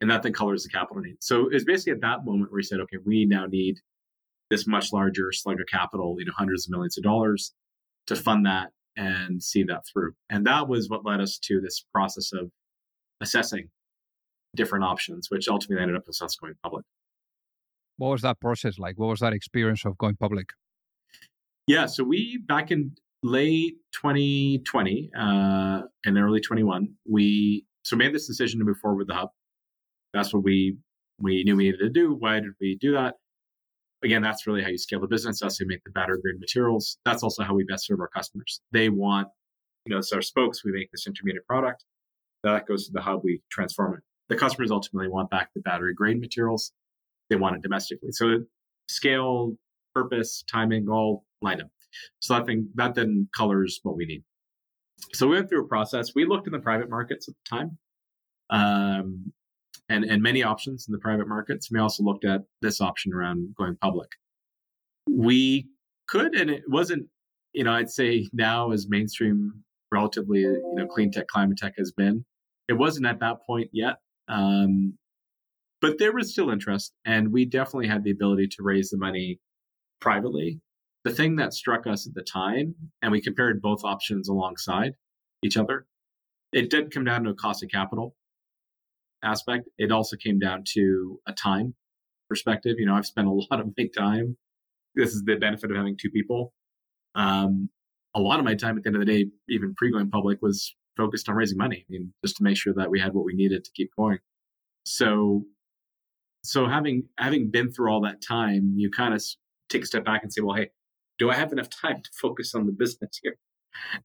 and 0.00 0.10
that 0.10 0.22
then 0.22 0.32
colors 0.32 0.62
the 0.62 0.68
capital 0.68 1.02
need. 1.02 1.16
So 1.20 1.48
it's 1.50 1.64
basically 1.64 1.92
at 1.92 2.00
that 2.02 2.24
moment 2.24 2.50
where 2.50 2.58
we 2.58 2.62
said, 2.62 2.80
okay, 2.80 2.98
we 3.04 3.24
now 3.24 3.46
need 3.46 3.78
this 4.50 4.66
much 4.66 4.92
larger 4.92 5.30
slug 5.32 5.60
of 5.60 5.66
capital, 5.66 6.16
you 6.18 6.24
know, 6.24 6.32
hundreds 6.36 6.66
of 6.66 6.70
millions 6.70 6.96
of 6.96 7.04
dollars 7.04 7.52
to 8.06 8.16
fund 8.16 8.46
that 8.46 8.70
and 8.96 9.42
see 9.42 9.62
that 9.64 9.82
through. 9.92 10.12
And 10.30 10.46
that 10.46 10.68
was 10.68 10.88
what 10.88 11.04
led 11.04 11.20
us 11.20 11.38
to 11.44 11.60
this 11.60 11.84
process 11.92 12.32
of 12.32 12.50
assessing 13.20 13.68
different 14.56 14.84
options, 14.84 15.28
which 15.30 15.48
ultimately 15.48 15.82
ended 15.82 15.96
up 15.96 16.06
with 16.06 16.20
us 16.22 16.36
going 16.36 16.54
public. 16.62 16.84
What 17.98 18.10
was 18.10 18.22
that 18.22 18.40
process 18.40 18.78
like? 18.78 18.98
What 18.98 19.08
was 19.08 19.20
that 19.20 19.32
experience 19.32 19.84
of 19.84 19.98
going 19.98 20.16
public? 20.16 20.50
Yeah, 21.66 21.86
so 21.86 22.02
we 22.04 22.42
back 22.46 22.70
in 22.70 22.92
late 23.22 23.74
2020 23.92 25.10
uh, 25.18 25.82
and 26.04 26.18
early 26.18 26.40
21, 26.40 26.88
we 27.10 27.64
so 27.84 27.96
made 27.96 28.14
this 28.14 28.26
decision 28.26 28.58
to 28.58 28.64
move 28.64 28.78
forward 28.78 28.98
with 28.98 29.08
the 29.08 29.14
hub. 29.14 29.30
That's 30.12 30.32
what 30.32 30.44
we 30.44 30.76
we 31.20 31.42
knew 31.44 31.56
we 31.56 31.64
needed 31.64 31.80
to 31.80 31.90
do. 31.90 32.14
Why 32.14 32.34
did 32.40 32.52
we 32.60 32.76
do 32.80 32.92
that? 32.92 33.14
Again, 34.04 34.22
that's 34.22 34.46
really 34.46 34.62
how 34.62 34.68
you 34.68 34.78
scale 34.78 35.00
the 35.00 35.08
business. 35.08 35.40
That's 35.40 35.58
how 35.58 35.64
you 35.64 35.68
make 35.68 35.82
the 35.84 35.90
battery 35.90 36.18
grade 36.22 36.38
materials. 36.38 36.98
That's 37.04 37.22
also 37.24 37.42
how 37.42 37.54
we 37.54 37.64
best 37.64 37.86
serve 37.86 37.98
our 38.00 38.08
customers. 38.08 38.60
They 38.70 38.88
want, 38.88 39.26
you 39.84 39.94
know, 39.94 40.00
so 40.00 40.16
our 40.16 40.22
spokes, 40.22 40.64
we 40.64 40.70
make 40.70 40.90
this 40.92 41.06
intermediate 41.06 41.46
product. 41.46 41.84
That 42.44 42.66
goes 42.66 42.86
to 42.86 42.92
the 42.92 43.00
hub, 43.00 43.22
we 43.24 43.42
transform 43.50 43.94
it. 43.94 44.00
The 44.28 44.36
customers 44.36 44.70
ultimately 44.70 45.08
want 45.08 45.30
back 45.30 45.50
the 45.54 45.60
battery 45.60 45.94
grade 45.94 46.20
materials. 46.20 46.72
They 47.30 47.36
want 47.36 47.56
it 47.56 47.62
domestically. 47.62 48.12
So 48.12 48.44
scale, 48.88 49.56
purpose, 49.94 50.44
timing, 50.50 50.88
all 50.88 51.24
line 51.42 51.60
up. 51.60 51.70
So 52.20 52.34
I 52.34 52.42
think 52.42 52.66
that 52.74 52.94
then 52.94 53.28
colors 53.36 53.80
what 53.82 53.96
we 53.96 54.06
need. 54.06 54.22
So 55.12 55.28
we 55.28 55.36
went 55.36 55.48
through 55.48 55.64
a 55.64 55.68
process. 55.68 56.14
We 56.14 56.24
looked 56.24 56.46
in 56.46 56.52
the 56.52 56.58
private 56.58 56.90
markets 56.90 57.28
at 57.28 57.34
the 57.34 57.56
time. 57.56 57.78
Um, 58.50 59.32
and, 59.88 60.04
and 60.04 60.22
many 60.22 60.42
options 60.42 60.86
in 60.86 60.92
the 60.92 60.98
private 60.98 61.28
markets. 61.28 61.70
We 61.70 61.80
also 61.80 62.02
looked 62.02 62.24
at 62.24 62.42
this 62.60 62.80
option 62.80 63.12
around 63.12 63.54
going 63.56 63.76
public. 63.76 64.08
We 65.10 65.68
could, 66.08 66.34
and 66.34 66.50
it 66.50 66.64
wasn't, 66.68 67.06
you 67.52 67.64
know, 67.64 67.72
I'd 67.72 67.90
say 67.90 68.28
now 68.32 68.72
as 68.72 68.88
mainstream, 68.88 69.64
relatively, 69.90 70.40
you 70.40 70.74
know, 70.74 70.86
clean 70.86 71.10
tech, 71.10 71.28
climate 71.28 71.58
tech 71.58 71.74
has 71.78 71.92
been, 71.92 72.24
it 72.68 72.74
wasn't 72.74 73.06
at 73.06 73.20
that 73.20 73.38
point 73.46 73.70
yet. 73.72 73.96
Um, 74.28 74.98
but 75.80 75.98
there 75.98 76.12
was 76.12 76.32
still 76.32 76.50
interest, 76.50 76.92
and 77.04 77.32
we 77.32 77.44
definitely 77.44 77.88
had 77.88 78.04
the 78.04 78.10
ability 78.10 78.48
to 78.48 78.62
raise 78.62 78.90
the 78.90 78.98
money 78.98 79.38
privately. 80.00 80.60
The 81.08 81.14
thing 81.14 81.36
that 81.36 81.54
struck 81.54 81.86
us 81.86 82.06
at 82.06 82.12
the 82.12 82.22
time, 82.22 82.74
and 83.00 83.10
we 83.10 83.22
compared 83.22 83.62
both 83.62 83.82
options 83.82 84.28
alongside 84.28 84.92
each 85.42 85.56
other, 85.56 85.86
it 86.52 86.68
did 86.68 86.92
come 86.92 87.04
down 87.04 87.24
to 87.24 87.30
a 87.30 87.34
cost 87.34 87.62
of 87.62 87.70
capital 87.70 88.14
aspect. 89.24 89.70
It 89.78 89.90
also 89.90 90.16
came 90.16 90.38
down 90.38 90.64
to 90.74 91.18
a 91.26 91.32
time 91.32 91.74
perspective. 92.28 92.76
You 92.78 92.84
know, 92.84 92.94
I've 92.94 93.06
spent 93.06 93.26
a 93.26 93.30
lot 93.50 93.58
of 93.58 93.72
my 93.74 93.88
time. 93.96 94.36
This 94.96 95.14
is 95.14 95.22
the 95.24 95.36
benefit 95.36 95.70
of 95.70 95.78
having 95.78 95.96
two 95.96 96.10
people. 96.10 96.52
Um, 97.14 97.70
a 98.14 98.20
lot 98.20 98.38
of 98.38 98.44
my 98.44 98.54
time 98.54 98.76
at 98.76 98.82
the 98.84 98.88
end 98.88 98.96
of 98.96 99.00
the 99.00 99.10
day, 99.10 99.30
even 99.48 99.74
pre 99.78 99.90
going 99.90 100.10
public, 100.10 100.42
was 100.42 100.76
focused 100.98 101.26
on 101.30 101.36
raising 101.36 101.56
money. 101.56 101.86
I 101.88 101.90
mean, 101.90 102.12
just 102.22 102.36
to 102.36 102.42
make 102.42 102.58
sure 102.58 102.74
that 102.76 102.90
we 102.90 103.00
had 103.00 103.14
what 103.14 103.24
we 103.24 103.32
needed 103.32 103.64
to 103.64 103.70
keep 103.74 103.88
going. 103.96 104.18
So, 104.84 105.46
so 106.44 106.66
having 106.66 107.04
having 107.16 107.50
been 107.50 107.72
through 107.72 107.90
all 107.90 108.02
that 108.02 108.20
time, 108.20 108.74
you 108.76 108.90
kind 108.90 109.14
of 109.14 109.24
take 109.70 109.84
a 109.84 109.86
step 109.86 110.04
back 110.04 110.22
and 110.22 110.30
say, 110.30 110.42
well, 110.42 110.56
hey, 110.56 110.68
do 111.18 111.30
I 111.30 111.34
have 111.34 111.52
enough 111.52 111.68
time 111.68 112.02
to 112.02 112.10
focus 112.20 112.54
on 112.54 112.66
the 112.66 112.72
business 112.72 113.18
here? 113.22 113.36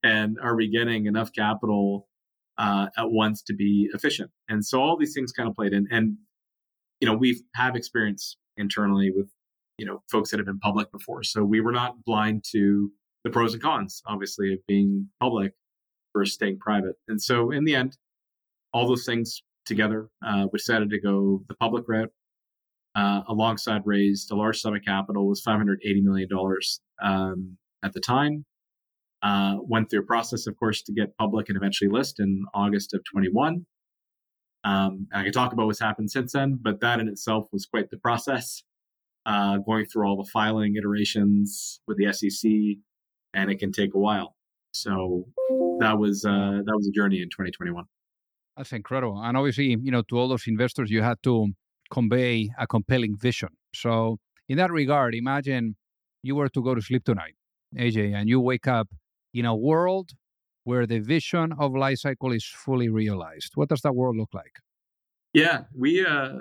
And 0.03 0.37
are 0.41 0.55
we 0.55 0.69
getting 0.69 1.05
enough 1.05 1.31
capital 1.33 2.07
uh, 2.57 2.87
at 2.97 3.11
once 3.11 3.41
to 3.43 3.53
be 3.53 3.89
efficient. 3.93 4.31
And 4.49 4.65
so 4.65 4.81
all 4.81 4.97
these 4.97 5.13
things 5.13 5.31
kind 5.31 5.49
of 5.49 5.55
played 5.55 5.73
in. 5.73 5.87
And, 5.91 6.17
you 6.99 7.07
know, 7.07 7.15
we 7.15 7.43
have 7.55 7.75
experience 7.75 8.37
internally 8.57 9.11
with, 9.15 9.29
you 9.77 9.85
know, 9.85 10.01
folks 10.11 10.31
that 10.31 10.37
have 10.37 10.45
been 10.45 10.59
public 10.59 10.91
before. 10.91 11.23
So 11.23 11.43
we 11.43 11.61
were 11.61 11.71
not 11.71 12.03
blind 12.05 12.43
to 12.51 12.91
the 13.23 13.29
pros 13.29 13.53
and 13.53 13.61
cons, 13.61 14.01
obviously, 14.05 14.53
of 14.53 14.59
being 14.67 15.09
public 15.19 15.53
versus 16.15 16.35
staying 16.35 16.59
private. 16.59 16.95
And 17.07 17.21
so 17.21 17.51
in 17.51 17.65
the 17.65 17.75
end, 17.75 17.97
all 18.73 18.87
those 18.87 19.05
things 19.05 19.41
together, 19.65 20.09
uh, 20.25 20.47
we 20.51 20.57
decided 20.57 20.89
to 20.91 20.99
go 20.99 21.43
the 21.47 21.55
public 21.55 21.85
route. 21.87 22.11
Uh, 22.95 23.21
alongside 23.27 23.81
raised 23.85 24.29
a 24.31 24.35
large 24.35 24.61
sum 24.61 24.75
of 24.75 24.81
capital 24.85 25.27
was 25.27 25.43
$580 25.43 25.77
million 26.03 26.29
um, 27.01 27.57
at 27.83 27.91
the 27.93 27.99
time 27.99 28.45
uh, 29.23 29.55
went 29.61 29.89
through 29.89 30.01
a 30.01 30.05
process, 30.05 30.45
of 30.47 30.59
course, 30.59 30.81
to 30.83 30.91
get 30.91 31.17
public 31.17 31.47
and 31.47 31.55
eventually 31.55 31.89
list 31.89 32.19
in 32.19 32.43
August 32.53 32.93
of 32.93 33.01
21. 33.11 33.65
Um, 34.65 35.07
I 35.13 35.23
can 35.23 35.31
talk 35.31 35.53
about 35.53 35.65
what's 35.65 35.79
happened 35.79 36.11
since 36.11 36.33
then, 36.33 36.59
but 36.61 36.81
that 36.81 36.99
in 36.99 37.07
itself 37.07 37.47
was 37.51 37.65
quite 37.65 37.89
the 37.89 37.97
process, 37.97 38.63
uh, 39.25 39.57
going 39.57 39.85
through 39.85 40.07
all 40.07 40.17
the 40.17 40.29
filing 40.29 40.75
iterations 40.75 41.79
with 41.87 41.97
the 41.97 42.11
SEC, 42.11 42.51
and 43.33 43.49
it 43.49 43.59
can 43.59 43.71
take 43.71 43.93
a 43.93 43.97
while. 43.97 44.35
So 44.73 45.25
that 45.79 45.97
was 45.97 46.25
uh, 46.25 46.61
that 46.65 46.73
was 46.75 46.87
a 46.87 46.91
journey 46.91 47.21
in 47.21 47.29
2021. 47.29 47.85
That's 48.57 48.73
incredible, 48.73 49.21
and 49.21 49.37
obviously, 49.37 49.77
you 49.81 49.91
know, 49.91 50.01
to 50.09 50.17
all 50.17 50.27
those 50.27 50.47
investors, 50.47 50.91
you 50.91 51.01
had 51.01 51.17
to 51.23 51.47
convey 51.93 52.49
a 52.57 52.65
compelling 52.65 53.15
vision. 53.27 53.49
So, 53.73 54.17
in 54.49 54.57
that 54.57 54.71
regard, 54.71 55.15
imagine 55.15 55.75
you 56.23 56.35
were 56.35 56.49
to 56.49 56.61
go 56.67 56.75
to 56.75 56.81
sleep 56.81 57.03
tonight, 57.05 57.35
AJ, 57.77 58.13
and 58.17 58.27
you 58.27 58.39
wake 58.39 58.67
up 58.67 58.87
in 59.33 59.45
a 59.45 59.55
world 59.55 60.11
where 60.63 60.85
the 60.87 60.99
vision 60.99 61.53
of 61.59 61.73
Li-Cycle 61.73 62.31
is 62.31 62.45
fully 62.45 62.89
realized? 62.89 63.51
What 63.55 63.69
does 63.69 63.81
that 63.81 63.93
world 63.93 64.15
look 64.17 64.33
like? 64.33 64.55
Yeah, 65.33 65.61
we 65.77 66.05
uh, 66.05 66.39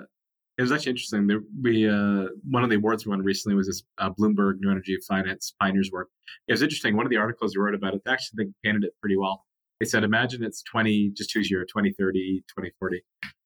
it 0.57 0.61
was 0.61 0.71
actually 0.71 0.91
interesting. 0.91 1.27
There, 1.27 1.41
we 1.61 1.89
uh, 1.89 2.27
one 2.49 2.63
of 2.63 2.69
the 2.69 2.75
awards 2.75 3.05
we 3.05 3.09
won 3.09 3.21
recently 3.21 3.55
was 3.55 3.67
this 3.67 3.83
uh, 3.97 4.09
Bloomberg 4.11 4.55
New 4.59 4.71
Energy 4.71 4.97
Finance 5.07 5.55
Pioneers 5.59 5.89
Award. 5.91 6.07
It 6.47 6.53
was 6.53 6.61
interesting. 6.61 6.95
One 6.95 7.05
of 7.05 7.09
the 7.09 7.17
articles 7.17 7.55
we 7.55 7.63
wrote 7.63 7.75
about 7.75 7.95
it, 7.95 8.01
actually 8.07 8.45
they 8.45 8.49
painted 8.63 8.83
it 8.83 8.93
pretty 9.01 9.17
well. 9.17 9.45
They 9.79 9.87
said, 9.87 10.03
imagine 10.03 10.43
it's 10.43 10.61
20, 10.63 11.11
just 11.17 11.29
choose 11.31 11.49
your 11.49 11.63
2030, 11.65 12.43
2040, 12.47 13.03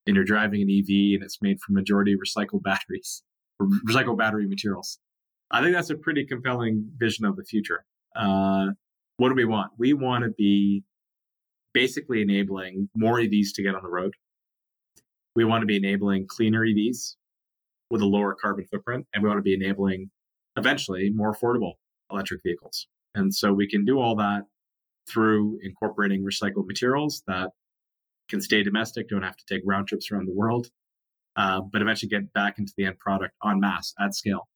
and 0.08 0.15
you're 0.15 0.26
driving 0.26 0.62
an 0.62 0.70
EV 0.70 1.15
and 1.15 1.24
it's 1.24 1.41
made 1.41 1.60
from 1.60 1.76
majority 1.76 2.15
recycled 2.15 2.63
batteries, 2.63 3.24
recycled 3.62 4.17
battery 4.17 4.48
materials. 4.48 5.00
I 5.52 5.62
think 5.62 5.76
that's 5.76 5.89
a 5.89 5.96
pretty 5.96 6.26
compelling 6.26 6.89
vision 6.98 7.26
of 7.26 7.36
the 7.36 7.43
future. 7.43 7.86
Uh, 8.15 8.67
what 9.17 9.30
do 9.30 9.36
we 9.36 9.46
want? 9.46 9.72
We 9.78 9.93
want 9.93 10.24
to 10.24 10.32
be 10.32 10.84
basically 11.74 12.22
enabling 12.22 12.89
more 12.96 13.17
EVs 13.17 13.50
to 13.56 13.63
get 13.63 13.76
on 13.76 13.84
the 13.84 13.89
road. 13.89 14.13
We 15.36 15.46
want 15.46 15.62
to 15.62 15.67
be 15.67 15.78
enabling 15.78 16.26
cleaner 16.28 16.65
EVs 16.65 17.15
with 17.89 18.02
a 18.02 18.06
lower 18.06 18.36
carbon 18.41 18.65
footprint, 18.72 19.06
and 19.13 19.24
we 19.24 19.30
want 19.30 19.38
to 19.38 19.43
be 19.43 19.54
enabling 19.54 20.10
eventually 20.58 21.12
more 21.13 21.34
affordable 21.34 21.74
electric 22.12 22.41
vehicles. 22.43 22.88
And 23.15 23.34
so 23.34 23.54
we 23.54 23.67
can 23.67 23.86
do 23.86 24.00
all 24.00 24.15
that 24.15 24.43
through 25.10 25.60
incorporating 25.63 26.24
recycled 26.24 26.67
materials 26.67 27.24
that 27.28 27.52
can 28.30 28.42
stay 28.42 28.63
domestic, 28.63 29.10
don't 29.10 29.24
have 29.24 29.38
to 29.38 29.46
take 29.48 29.62
round 29.66 29.88
trips 29.88 30.12
around 30.12 30.28
the 30.28 30.34
world, 30.34 30.68
uh, 31.36 31.62
but 31.62 31.82
eventually 31.82 32.10
get 32.10 32.32
back 32.34 32.60
into 32.60 32.74
the 32.78 32.86
end 32.86 33.00
product 33.00 33.34
en 33.46 33.60
masse 33.60 33.94
at 34.00 34.16
scale. 34.16 34.48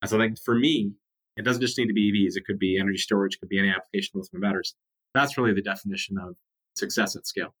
And 0.00 0.10
so 0.10 0.18
I 0.18 0.26
think 0.26 0.38
for 0.44 0.54
me, 0.54 0.92
it 1.36 1.44
doesn't 1.44 1.62
just 1.62 1.78
need 1.78 1.86
to 1.86 1.94
be 1.94 2.12
EVs. 2.12 2.36
It 2.36 2.44
could 2.46 2.58
be 2.58 2.78
energy 2.78 2.98
storage, 2.98 3.34
it 3.34 3.40
could 3.40 3.48
be 3.48 3.58
any 3.58 3.70
application 3.70 4.12
with 4.14 4.28
lithium 4.32 4.42
batteries. 4.42 4.74
That's 5.14 5.36
really 5.36 5.54
the 5.54 5.62
definition 5.62 6.16
of 6.18 6.36
success 6.76 7.16
at 7.16 7.26
scale 7.26 7.54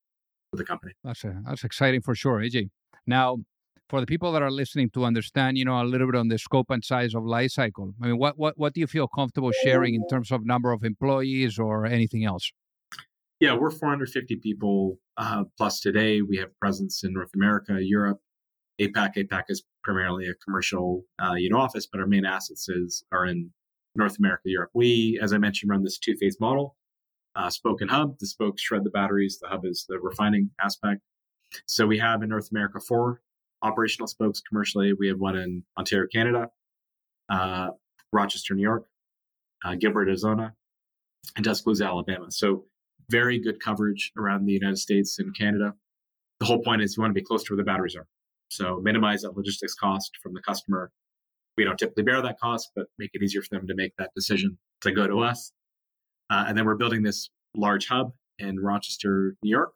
for 0.50 0.56
the 0.56 0.64
company. 0.64 0.92
That's 1.04 1.24
a, 1.24 1.40
that's 1.46 1.64
exciting 1.64 2.02
for 2.02 2.14
sure, 2.14 2.38
AJ. 2.38 2.70
Now, 3.06 3.38
for 3.88 4.00
the 4.00 4.06
people 4.06 4.32
that 4.32 4.42
are 4.42 4.50
listening 4.50 4.88
to 4.90 5.04
understand, 5.04 5.58
you 5.58 5.66
know, 5.66 5.80
a 5.80 5.84
little 5.84 6.06
bit 6.06 6.16
on 6.18 6.28
the 6.28 6.38
scope 6.38 6.70
and 6.70 6.82
size 6.82 7.14
of 7.14 7.24
Li-Cycle. 7.24 7.92
I 8.02 8.06
mean, 8.06 8.18
what 8.18 8.38
what 8.38 8.56
what 8.56 8.72
do 8.72 8.80
you 8.80 8.86
feel 8.86 9.06
comfortable 9.06 9.52
sharing 9.64 9.94
in 9.94 10.06
terms 10.08 10.32
of 10.32 10.46
number 10.46 10.72
of 10.72 10.82
employees 10.82 11.58
or 11.58 11.84
anything 11.84 12.24
else? 12.24 12.50
Yeah, 13.38 13.54
we're 13.54 13.70
450 13.70 14.36
people 14.36 14.98
uh, 15.16 15.44
plus 15.56 15.80
today. 15.80 16.22
We 16.22 16.36
have 16.38 16.58
presence 16.60 17.04
in 17.04 17.12
North 17.12 17.30
America, 17.34 17.78
Europe, 17.80 18.20
APAC. 18.80 19.16
APAC 19.16 19.44
is 19.48 19.62
primarily 19.84 20.28
a 20.28 20.34
commercial, 20.34 21.04
uh, 21.22 21.34
you 21.34 21.50
know, 21.50 21.58
office, 21.58 21.86
but 21.90 22.00
our 22.00 22.06
main 22.06 22.24
assets 22.24 22.68
is 22.68 23.04
are 23.12 23.26
in 23.26 23.50
North 23.94 24.18
America, 24.18 24.42
Europe. 24.46 24.70
We, 24.74 25.18
as 25.22 25.32
I 25.32 25.38
mentioned, 25.38 25.70
run 25.70 25.82
this 25.82 25.98
two 25.98 26.16
phase 26.16 26.38
model 26.40 26.76
uh, 27.36 27.50
spoke 27.50 27.80
and 27.80 27.90
hub. 27.90 28.18
The 28.18 28.26
spokes 28.26 28.62
shred 28.62 28.84
the 28.84 28.90
batteries, 28.90 29.38
the 29.40 29.48
hub 29.48 29.64
is 29.64 29.86
the 29.88 29.98
refining 29.98 30.50
aspect. 30.60 31.00
So 31.66 31.86
we 31.86 31.98
have 31.98 32.22
in 32.22 32.28
North 32.28 32.50
America 32.50 32.80
four 32.80 33.20
operational 33.62 34.06
spokes 34.06 34.40
commercially. 34.40 34.92
We 34.92 35.08
have 35.08 35.18
one 35.18 35.36
in 35.36 35.64
Ontario, 35.78 36.08
Canada, 36.12 36.48
uh, 37.30 37.68
Rochester, 38.12 38.54
New 38.54 38.62
York, 38.62 38.86
uh, 39.64 39.74
Gilbert, 39.74 40.08
Arizona, 40.08 40.54
and 41.36 41.44
Tuscaloosa, 41.44 41.84
Alabama. 41.84 42.30
So 42.30 42.64
very 43.10 43.38
good 43.38 43.60
coverage 43.60 44.12
around 44.16 44.46
the 44.46 44.52
United 44.52 44.78
States 44.78 45.18
and 45.18 45.36
Canada. 45.36 45.74
The 46.40 46.46
whole 46.46 46.62
point 46.62 46.82
is 46.82 46.96
you 46.96 47.02
want 47.02 47.14
to 47.14 47.20
be 47.20 47.24
close 47.24 47.42
to 47.44 47.52
where 47.52 47.56
the 47.56 47.64
batteries 47.64 47.96
are. 47.96 48.06
So 48.50 48.80
minimize 48.82 49.22
that 49.22 49.36
logistics 49.36 49.74
cost 49.74 50.12
from 50.22 50.34
the 50.34 50.42
customer. 50.42 50.90
We 51.56 51.64
don't 51.64 51.78
typically 51.78 52.02
bear 52.02 52.20
that 52.22 52.38
cost, 52.38 52.70
but 52.74 52.86
make 52.98 53.10
it 53.14 53.22
easier 53.22 53.42
for 53.42 53.48
them 53.50 53.66
to 53.66 53.74
make 53.74 53.92
that 53.98 54.10
decision 54.14 54.58
to 54.82 54.92
go 54.92 55.06
to 55.06 55.20
us. 55.20 55.52
Uh, 56.30 56.44
and 56.48 56.56
then 56.56 56.64
we're 56.64 56.76
building 56.76 57.02
this 57.02 57.30
large 57.54 57.86
hub 57.86 58.12
in 58.38 58.58
Rochester, 58.58 59.36
New 59.42 59.50
York. 59.50 59.72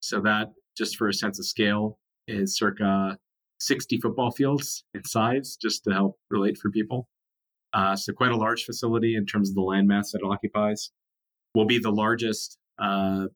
So 0.00 0.20
that, 0.20 0.52
just 0.76 0.96
for 0.96 1.08
a 1.08 1.14
sense 1.14 1.38
of 1.38 1.46
scale, 1.46 1.98
is 2.26 2.56
circa 2.56 3.18
60 3.60 4.00
football 4.00 4.30
fields 4.30 4.84
in 4.94 5.04
size, 5.04 5.56
just 5.60 5.84
to 5.84 5.90
help 5.92 6.18
relate 6.30 6.58
for 6.58 6.70
people. 6.70 7.08
Uh, 7.72 7.96
so 7.96 8.12
quite 8.12 8.32
a 8.32 8.36
large 8.36 8.64
facility 8.64 9.16
in 9.16 9.26
terms 9.26 9.48
of 9.48 9.54
the 9.54 9.62
land 9.62 9.88
mass 9.88 10.12
that 10.12 10.20
it 10.22 10.26
occupies. 10.26 10.90
Will 11.54 11.66
be 11.66 11.78
the 11.78 11.90
largest 11.90 12.58
uh, 12.78 13.26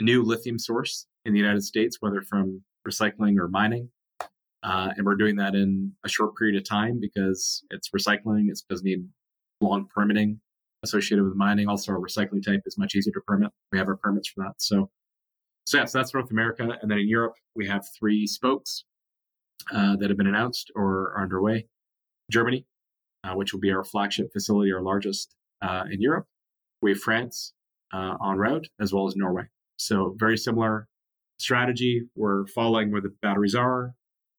new 0.00 0.22
lithium 0.22 0.58
source 0.58 1.06
in 1.24 1.32
the 1.32 1.38
United 1.38 1.62
States, 1.62 1.96
whether 2.00 2.22
from 2.22 2.62
recycling 2.86 3.38
or 3.38 3.48
mining. 3.48 3.90
Uh, 4.62 4.90
and 4.96 5.04
we're 5.04 5.16
doing 5.16 5.36
that 5.36 5.54
in 5.54 5.92
a 6.04 6.08
short 6.08 6.36
period 6.36 6.56
of 6.56 6.66
time 6.66 6.98
because 7.00 7.62
it's 7.70 7.90
recycling. 7.90 8.48
It 8.48 8.60
doesn't 8.68 8.84
need 8.84 9.06
long 9.60 9.86
permitting 9.94 10.40
associated 10.82 11.24
with 11.24 11.34
mining. 11.34 11.68
Also, 11.68 11.92
our 11.92 11.98
recycling 11.98 12.42
type 12.44 12.62
is 12.64 12.78
much 12.78 12.94
easier 12.94 13.12
to 13.12 13.20
permit. 13.26 13.50
We 13.72 13.78
have 13.78 13.88
our 13.88 13.96
permits 13.96 14.28
for 14.28 14.44
that. 14.44 14.54
So, 14.58 14.90
so 15.66 15.78
yeah, 15.78 15.84
so 15.86 15.98
that's 15.98 16.14
North 16.14 16.30
America. 16.30 16.78
And 16.80 16.90
then 16.90 16.98
in 16.98 17.08
Europe, 17.08 17.34
we 17.54 17.66
have 17.66 17.84
three 17.98 18.26
spokes 18.26 18.84
uh, 19.72 19.96
that 19.96 20.10
have 20.10 20.16
been 20.16 20.26
announced 20.26 20.70
or 20.74 21.12
are 21.14 21.22
underway. 21.22 21.66
Germany, 22.30 22.66
uh, 23.24 23.34
which 23.34 23.52
will 23.52 23.60
be 23.60 23.70
our 23.72 23.84
flagship 23.84 24.32
facility, 24.32 24.72
our 24.72 24.82
largest 24.82 25.34
uh, 25.62 25.84
in 25.90 26.00
Europe. 26.00 26.26
We 26.80 26.92
have 26.92 27.00
France 27.00 27.52
uh, 27.94 28.16
on 28.20 28.38
route, 28.38 28.66
as 28.80 28.92
well 28.92 29.06
as 29.06 29.14
Norway. 29.16 29.44
So 29.76 30.14
very 30.18 30.36
similar 30.36 30.88
strategy. 31.38 32.02
We're 32.16 32.46
following 32.48 32.90
where 32.90 33.00
the 33.00 33.14
batteries 33.22 33.54
are, 33.54 33.94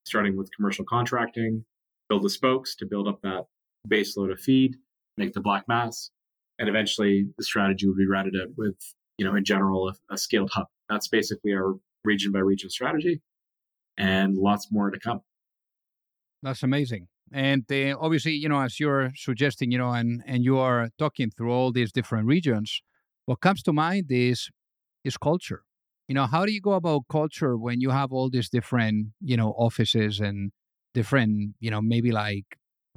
starting 0.06 0.38
with 0.38 0.50
commercial 0.56 0.86
contracting, 0.86 1.63
build 2.10 2.24
the 2.24 2.30
spokes 2.30 2.76
to 2.78 2.86
build 2.86 3.08
up 3.08 3.22
that 3.24 3.46
base 3.88 4.18
load 4.18 4.32
of 4.32 4.39
feed, 4.39 4.76
make 5.18 5.34
the 5.34 5.41
black 5.41 5.68
mass, 5.68 6.12
and 6.60 6.68
eventually 6.68 7.28
the 7.38 7.44
strategy 7.44 7.88
would 7.88 7.98
be 7.98 8.08
rounded 8.08 8.36
out 8.41 8.50
with, 8.58 8.76
you 9.18 9.26
know, 9.26 9.36
in 9.36 9.46
general, 9.46 9.89
a, 9.89 10.13
a 10.13 10.18
scaled 10.18 10.52
hub. 10.52 10.68
That's 10.89 11.08
basically 11.08 11.54
our 11.54 11.76
region 12.04 12.32
by 12.32 12.39
region 12.39 12.70
strategy, 12.70 13.22
and 13.98 14.38
lots 14.38 14.68
more 14.72 14.91
to 14.91 15.00
come. 15.00 15.22
That's 16.44 16.63
amazing. 16.63 17.08
And 17.32 17.65
uh, 17.72 17.98
obviously, 18.00 18.34
you 18.34 18.50
know, 18.50 18.60
as 18.60 18.80
you're 18.80 19.12
suggesting, 19.15 19.72
you 19.72 19.78
know, 19.78 19.91
and 19.91 20.24
and 20.28 20.44
you 20.44 20.58
are 20.60 20.89
talking 21.00 21.32
through 21.32 21.52
all 21.52 21.72
these 21.72 21.91
different 21.91 22.28
regions, 22.28 22.82
what 23.26 23.42
comes 23.42 23.62
to 23.64 23.74
mind 23.74 24.08
is 24.10 24.50
is 25.04 25.18
culture. 25.18 25.64
You 26.08 26.16
know, 26.16 26.26
how 26.28 26.46
do 26.46 26.52
you 26.54 26.62
go 26.62 26.74
about 26.74 27.04
culture 27.10 27.58
when 27.58 27.82
you 27.82 27.90
have 27.92 28.12
all 28.12 28.30
these 28.30 28.50
different, 28.50 29.08
you 29.22 29.38
know, 29.38 29.52
offices 29.58 30.20
and 30.20 30.52
different, 30.94 31.56
you 31.60 31.72
know, 31.72 31.82
maybe 31.82 32.12
like 32.12 32.46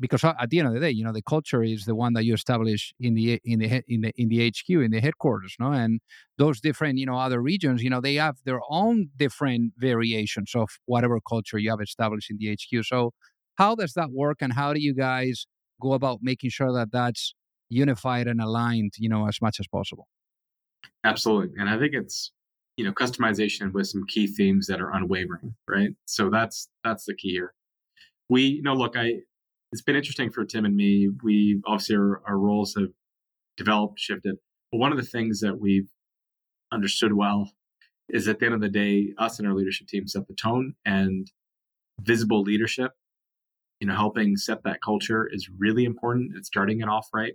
because 0.00 0.22
at 0.24 0.50
the 0.50 0.60
end 0.60 0.68
of 0.68 0.74
the 0.74 0.80
day, 0.80 0.90
you 0.90 1.04
know, 1.04 1.12
the 1.12 1.22
culture 1.22 1.62
is 1.62 1.84
the 1.84 1.94
one 1.94 2.12
that 2.12 2.24
you 2.24 2.34
establish 2.34 2.94
in 3.00 3.14
the 3.14 3.40
in 3.44 3.58
the 3.58 3.82
in 3.88 4.00
the 4.02 4.12
in 4.16 4.28
the 4.28 4.40
HQ 4.40 4.82
in 4.82 4.90
the 4.92 5.00
headquarters, 5.00 5.56
no, 5.58 5.72
and 5.72 6.00
those 6.36 6.60
different, 6.60 6.98
you 6.98 7.06
know, 7.06 7.18
other 7.18 7.40
regions, 7.42 7.82
you 7.82 7.90
know, 7.90 8.00
they 8.00 8.14
have 8.14 8.36
their 8.44 8.60
own 8.70 9.08
different 9.16 9.72
variations 9.78 10.52
of 10.54 10.68
whatever 10.86 11.18
culture 11.20 11.58
you 11.58 11.70
have 11.70 11.80
established 11.80 12.30
in 12.30 12.36
the 12.38 12.48
HQ. 12.48 12.82
So, 12.82 13.12
how 13.56 13.74
does 13.74 13.94
that 13.94 14.10
work, 14.12 14.38
and 14.40 14.52
how 14.52 14.72
do 14.72 14.80
you 14.80 14.94
guys 14.94 15.46
go 15.80 15.92
about 15.94 16.20
making 16.22 16.50
sure 16.50 16.72
that 16.72 16.92
that's 16.92 17.34
unified 17.68 18.28
and 18.28 18.40
aligned, 18.40 18.92
you 18.98 19.08
know, 19.08 19.26
as 19.26 19.40
much 19.42 19.58
as 19.60 19.66
possible? 19.66 20.06
Absolutely, 21.04 21.54
and 21.58 21.68
I 21.68 21.78
think 21.78 21.94
it's 21.94 22.32
you 22.76 22.84
know 22.84 22.92
customization 22.92 23.72
with 23.72 23.88
some 23.88 24.04
key 24.06 24.26
themes 24.26 24.66
that 24.66 24.80
are 24.80 24.90
unwavering, 24.92 25.54
right? 25.68 25.90
So 26.06 26.30
that's 26.30 26.68
that's 26.84 27.04
the 27.06 27.14
key 27.14 27.30
here. 27.32 27.54
We, 28.28 28.42
you 28.44 28.62
know, 28.62 28.74
look, 28.74 28.96
I 28.96 29.14
it's 29.72 29.82
been 29.82 29.96
interesting 29.96 30.30
for 30.30 30.44
Tim 30.44 30.64
and 30.64 30.76
me. 30.76 31.10
We 31.22 31.60
obviously 31.66 31.96
our, 31.96 32.22
our 32.26 32.38
roles 32.38 32.74
have 32.74 32.88
developed, 33.56 34.00
shifted. 34.00 34.36
But 34.72 34.78
one 34.78 34.92
of 34.92 34.98
the 34.98 35.04
things 35.04 35.40
that 35.40 35.60
we've 35.60 35.88
understood 36.72 37.12
well 37.14 37.50
is 38.08 38.28
at 38.28 38.38
the 38.38 38.46
end 38.46 38.54
of 38.54 38.60
the 38.60 38.68
day, 38.68 39.12
us 39.18 39.38
and 39.38 39.48
our 39.48 39.54
leadership 39.54 39.88
team 39.88 40.06
set 40.06 40.26
the 40.28 40.34
tone 40.34 40.74
and 40.86 41.30
visible 42.02 42.42
leadership, 42.42 42.92
you 43.80 43.86
know, 43.86 43.94
helping 43.94 44.36
set 44.36 44.62
that 44.64 44.80
culture 44.82 45.28
is 45.32 45.48
really 45.58 45.84
important. 45.84 46.32
It's 46.36 46.48
starting 46.48 46.80
it 46.80 46.88
off 46.88 47.08
right. 47.14 47.34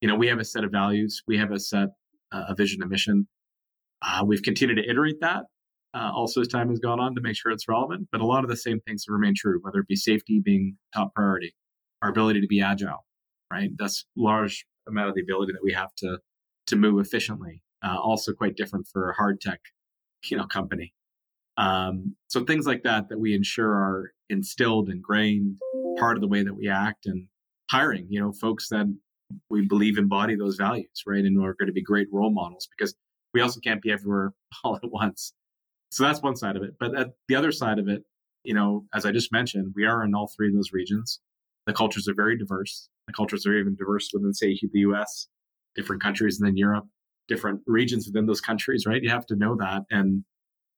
You 0.00 0.08
know, 0.08 0.14
we 0.14 0.28
have 0.28 0.38
a 0.38 0.44
set 0.44 0.64
of 0.64 0.70
values, 0.72 1.22
we 1.26 1.38
have 1.38 1.52
a 1.52 1.58
set, 1.58 1.88
a 2.32 2.54
vision, 2.54 2.82
a 2.82 2.86
mission. 2.86 3.28
Uh, 4.02 4.24
we've 4.26 4.42
continued 4.42 4.76
to 4.76 4.88
iterate 4.88 5.20
that 5.20 5.44
uh, 5.96 6.10
also 6.14 6.40
as 6.40 6.48
time 6.48 6.68
has 6.68 6.78
gone 6.78 7.00
on 7.00 7.14
to 7.14 7.20
make 7.20 7.36
sure 7.36 7.50
it's 7.50 7.68
relevant. 7.68 8.08
But 8.12 8.20
a 8.20 8.26
lot 8.26 8.44
of 8.44 8.50
the 8.50 8.56
same 8.56 8.80
things 8.80 9.04
remain 9.08 9.34
true, 9.36 9.58
whether 9.62 9.78
it 9.78 9.88
be 9.88 9.96
safety 9.96 10.40
being 10.44 10.76
top 10.94 11.14
priority, 11.14 11.54
our 12.02 12.10
ability 12.10 12.40
to 12.40 12.46
be 12.46 12.60
agile, 12.60 13.06
right? 13.50 13.70
That's 13.78 14.04
large 14.16 14.66
amount 14.86 15.08
of 15.08 15.14
the 15.14 15.22
ability 15.22 15.52
that 15.52 15.62
we 15.62 15.72
have 15.72 15.94
to 15.96 16.18
to 16.66 16.76
move 16.76 17.00
efficiently. 17.00 17.62
Uh, 17.82 17.96
also 17.98 18.32
quite 18.32 18.56
different 18.56 18.86
for 18.92 19.10
a 19.10 19.14
hard 19.14 19.40
tech, 19.40 19.60
you 20.24 20.36
know, 20.36 20.46
company. 20.46 20.92
Um, 21.56 22.16
so 22.26 22.44
things 22.44 22.66
like 22.66 22.82
that 22.82 23.08
that 23.08 23.18
we 23.18 23.34
ensure 23.34 23.70
are 23.70 24.12
instilled, 24.28 24.90
ingrained, 24.90 25.56
part 25.98 26.16
of 26.16 26.20
the 26.20 26.28
way 26.28 26.42
that 26.42 26.54
we 26.54 26.68
act, 26.68 27.06
and 27.06 27.28
hiring, 27.70 28.06
you 28.10 28.20
know, 28.20 28.32
folks 28.32 28.68
that 28.68 28.86
we 29.50 29.66
believe 29.66 29.98
embody 29.98 30.36
those 30.36 30.56
values, 30.56 31.02
right, 31.06 31.24
and 31.24 31.38
are 31.42 31.54
going 31.54 31.66
to 31.66 31.72
be 31.72 31.82
great 31.82 32.08
role 32.12 32.30
models 32.30 32.68
because 32.76 32.94
we 33.34 33.40
also 33.40 33.60
can't 33.60 33.82
be 33.82 33.90
everywhere 33.90 34.32
all 34.64 34.76
at 34.76 34.90
once. 34.90 35.32
So 35.90 36.04
that's 36.04 36.22
one 36.22 36.36
side 36.36 36.56
of 36.56 36.62
it. 36.62 36.74
But 36.78 36.96
at 36.96 37.10
the 37.28 37.36
other 37.36 37.52
side 37.52 37.78
of 37.78 37.88
it, 37.88 38.02
you 38.44 38.54
know, 38.54 38.84
as 38.94 39.04
I 39.04 39.12
just 39.12 39.32
mentioned, 39.32 39.72
we 39.74 39.84
are 39.84 40.04
in 40.04 40.14
all 40.14 40.30
three 40.36 40.48
of 40.48 40.54
those 40.54 40.72
regions. 40.72 41.20
The 41.66 41.72
cultures 41.72 42.08
are 42.08 42.14
very 42.14 42.38
diverse. 42.38 42.88
The 43.06 43.12
cultures 43.12 43.46
are 43.46 43.54
even 43.58 43.74
diverse 43.74 44.10
within, 44.12 44.32
say, 44.32 44.58
the 44.72 44.80
US, 44.80 45.28
different 45.74 46.02
countries, 46.02 46.38
and 46.38 46.46
then 46.46 46.56
Europe, 46.56 46.86
different 47.28 47.60
regions 47.66 48.06
within 48.06 48.26
those 48.26 48.40
countries, 48.40 48.86
right? 48.86 49.02
You 49.02 49.10
have 49.10 49.26
to 49.26 49.36
know 49.36 49.56
that. 49.56 49.82
And 49.90 50.24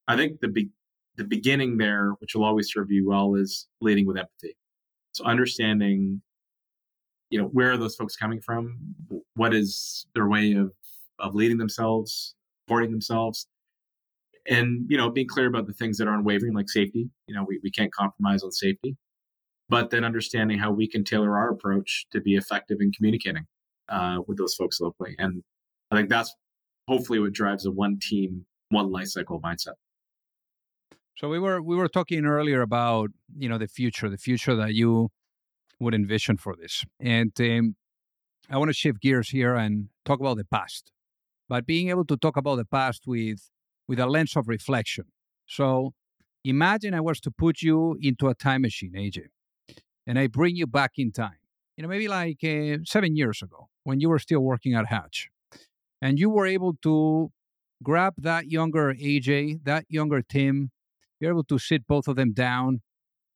I 0.07 0.17
think 0.17 0.41
the 0.41 0.49
be- 0.49 0.71
the 1.17 1.25
beginning 1.25 1.77
there, 1.79 2.13
which 2.21 2.35
will 2.35 2.45
always 2.45 2.73
serve 2.73 2.91
you 2.91 3.09
well, 3.09 3.35
is 3.35 3.67
leading 3.81 4.07
with 4.07 4.17
empathy. 4.17 4.57
So 5.13 5.25
understanding, 5.25 6.23
you 7.31 7.41
know, 7.41 7.49
where 7.49 7.73
are 7.73 7.77
those 7.77 7.97
folks 7.97 8.17
coming 8.17 8.41
from? 8.41 8.79
What 9.35 9.55
is 9.55 10.07
their 10.15 10.29
way 10.29 10.53
of 10.53 10.73
of 11.19 11.35
leading 11.35 11.59
themselves, 11.59 12.35
supporting 12.65 12.91
themselves, 12.91 13.47
and 14.49 14.87
you 14.89 14.97
know 14.97 15.11
being 15.11 15.29
clear 15.29 15.47
about 15.47 15.67
the 15.67 15.73
things 15.73 15.99
that 15.99 16.09
are 16.09 16.15
unwavering 16.15 16.55
like 16.55 16.69
safety. 16.69 17.09
You 17.27 17.35
know 17.35 17.45
we, 17.47 17.61
we 17.63 17.71
can't 17.71 17.93
compromise 17.93 18.43
on 18.43 18.53
safety 18.53 18.97
but 19.69 19.91
then 19.91 20.05
understanding 20.05 20.59
how 20.59 20.71
we 20.71 20.89
can 20.89 21.05
tailor 21.05 21.37
our 21.37 21.51
approach 21.51 22.07
to 22.11 22.21
be 22.21 22.37
effective 22.37 22.79
in 22.81 22.91
communicating 22.93 23.47
uh, 23.89 24.19
with 24.27 24.39
those 24.39 24.55
folks 24.55 24.81
locally. 24.81 25.15
And 25.19 25.43
i 25.91 25.97
think 25.97 26.09
that's 26.09 26.35
hopefully 26.87 27.19
what 27.19 27.33
drives 27.33 27.67
a 27.67 27.71
one 27.71 27.99
team 28.01 28.45
one 28.71 28.93
Li-Cycle 28.93 29.41
mindset. 29.41 29.75
So 31.17 31.29
we 31.31 31.39
were 31.39 31.63
we 31.63 31.75
were 31.75 31.89
talking 31.89 32.27
earlier 32.27 32.61
about 32.61 33.11
you 33.37 33.49
know 33.49 33.59
the 33.59 33.67
future 33.67 34.09
the 34.09 34.19
future 34.19 34.55
that 34.57 34.75
you 34.75 35.11
would 35.81 35.95
envision 35.95 36.37
for 36.37 36.55
this 36.57 36.85
and 37.01 37.33
um, 37.41 37.77
i 38.51 38.57
want 38.57 38.69
to 38.69 38.75
shift 38.75 39.01
gears 39.01 39.31
here 39.31 39.55
and 39.55 39.89
talk 40.05 40.21
about 40.21 40.37
the 40.37 40.45
past 40.45 40.93
but 41.49 41.67
being 41.67 41.89
able 41.89 42.05
to 42.05 42.17
talk 42.17 42.37
about 42.37 42.57
the 42.57 42.65
past 42.65 43.05
with 43.07 43.51
with 43.89 43.99
a 43.99 44.07
lens 44.07 44.37
of 44.37 44.49
reflection. 44.49 45.07
So 45.47 45.95
imagine 46.45 46.93
I 46.95 47.01
was 47.01 47.21
to 47.21 47.31
put 47.31 47.63
you 47.63 47.97
into 48.01 48.29
a 48.29 48.35
time 48.35 48.63
machine, 48.63 48.93
AJ, 48.95 49.29
and 50.07 50.19
I 50.19 50.27
bring 50.27 50.57
you 50.57 50.67
back 50.67 50.93
in 50.99 51.11
time. 51.11 51.39
You 51.77 51.83
know, 51.83 51.89
maybe 51.89 52.09
like 52.09 52.45
uh, 52.45 52.79
seven 52.85 53.17
years 53.17 53.41
ago 53.43 53.69
when 53.85 54.01
you 54.01 54.09
were 54.11 54.19
still 54.19 54.41
working 54.41 54.75
at 54.75 54.87
Hatch, 54.87 55.31
and 56.03 56.19
you 56.19 56.29
were 56.29 56.47
able 56.47 56.75
to 56.83 57.31
grab 57.83 58.15
that 58.19 58.51
younger 58.51 58.95
AJ, 58.95 59.65
that 59.65 59.87
younger 59.89 60.23
Tim. 60.23 60.71
You're 61.21 61.33
able 61.33 61.45
to 61.45 61.59
sit 61.59 61.87
both 61.87 62.07
of 62.07 62.15
them 62.15 62.33
down 62.33 62.83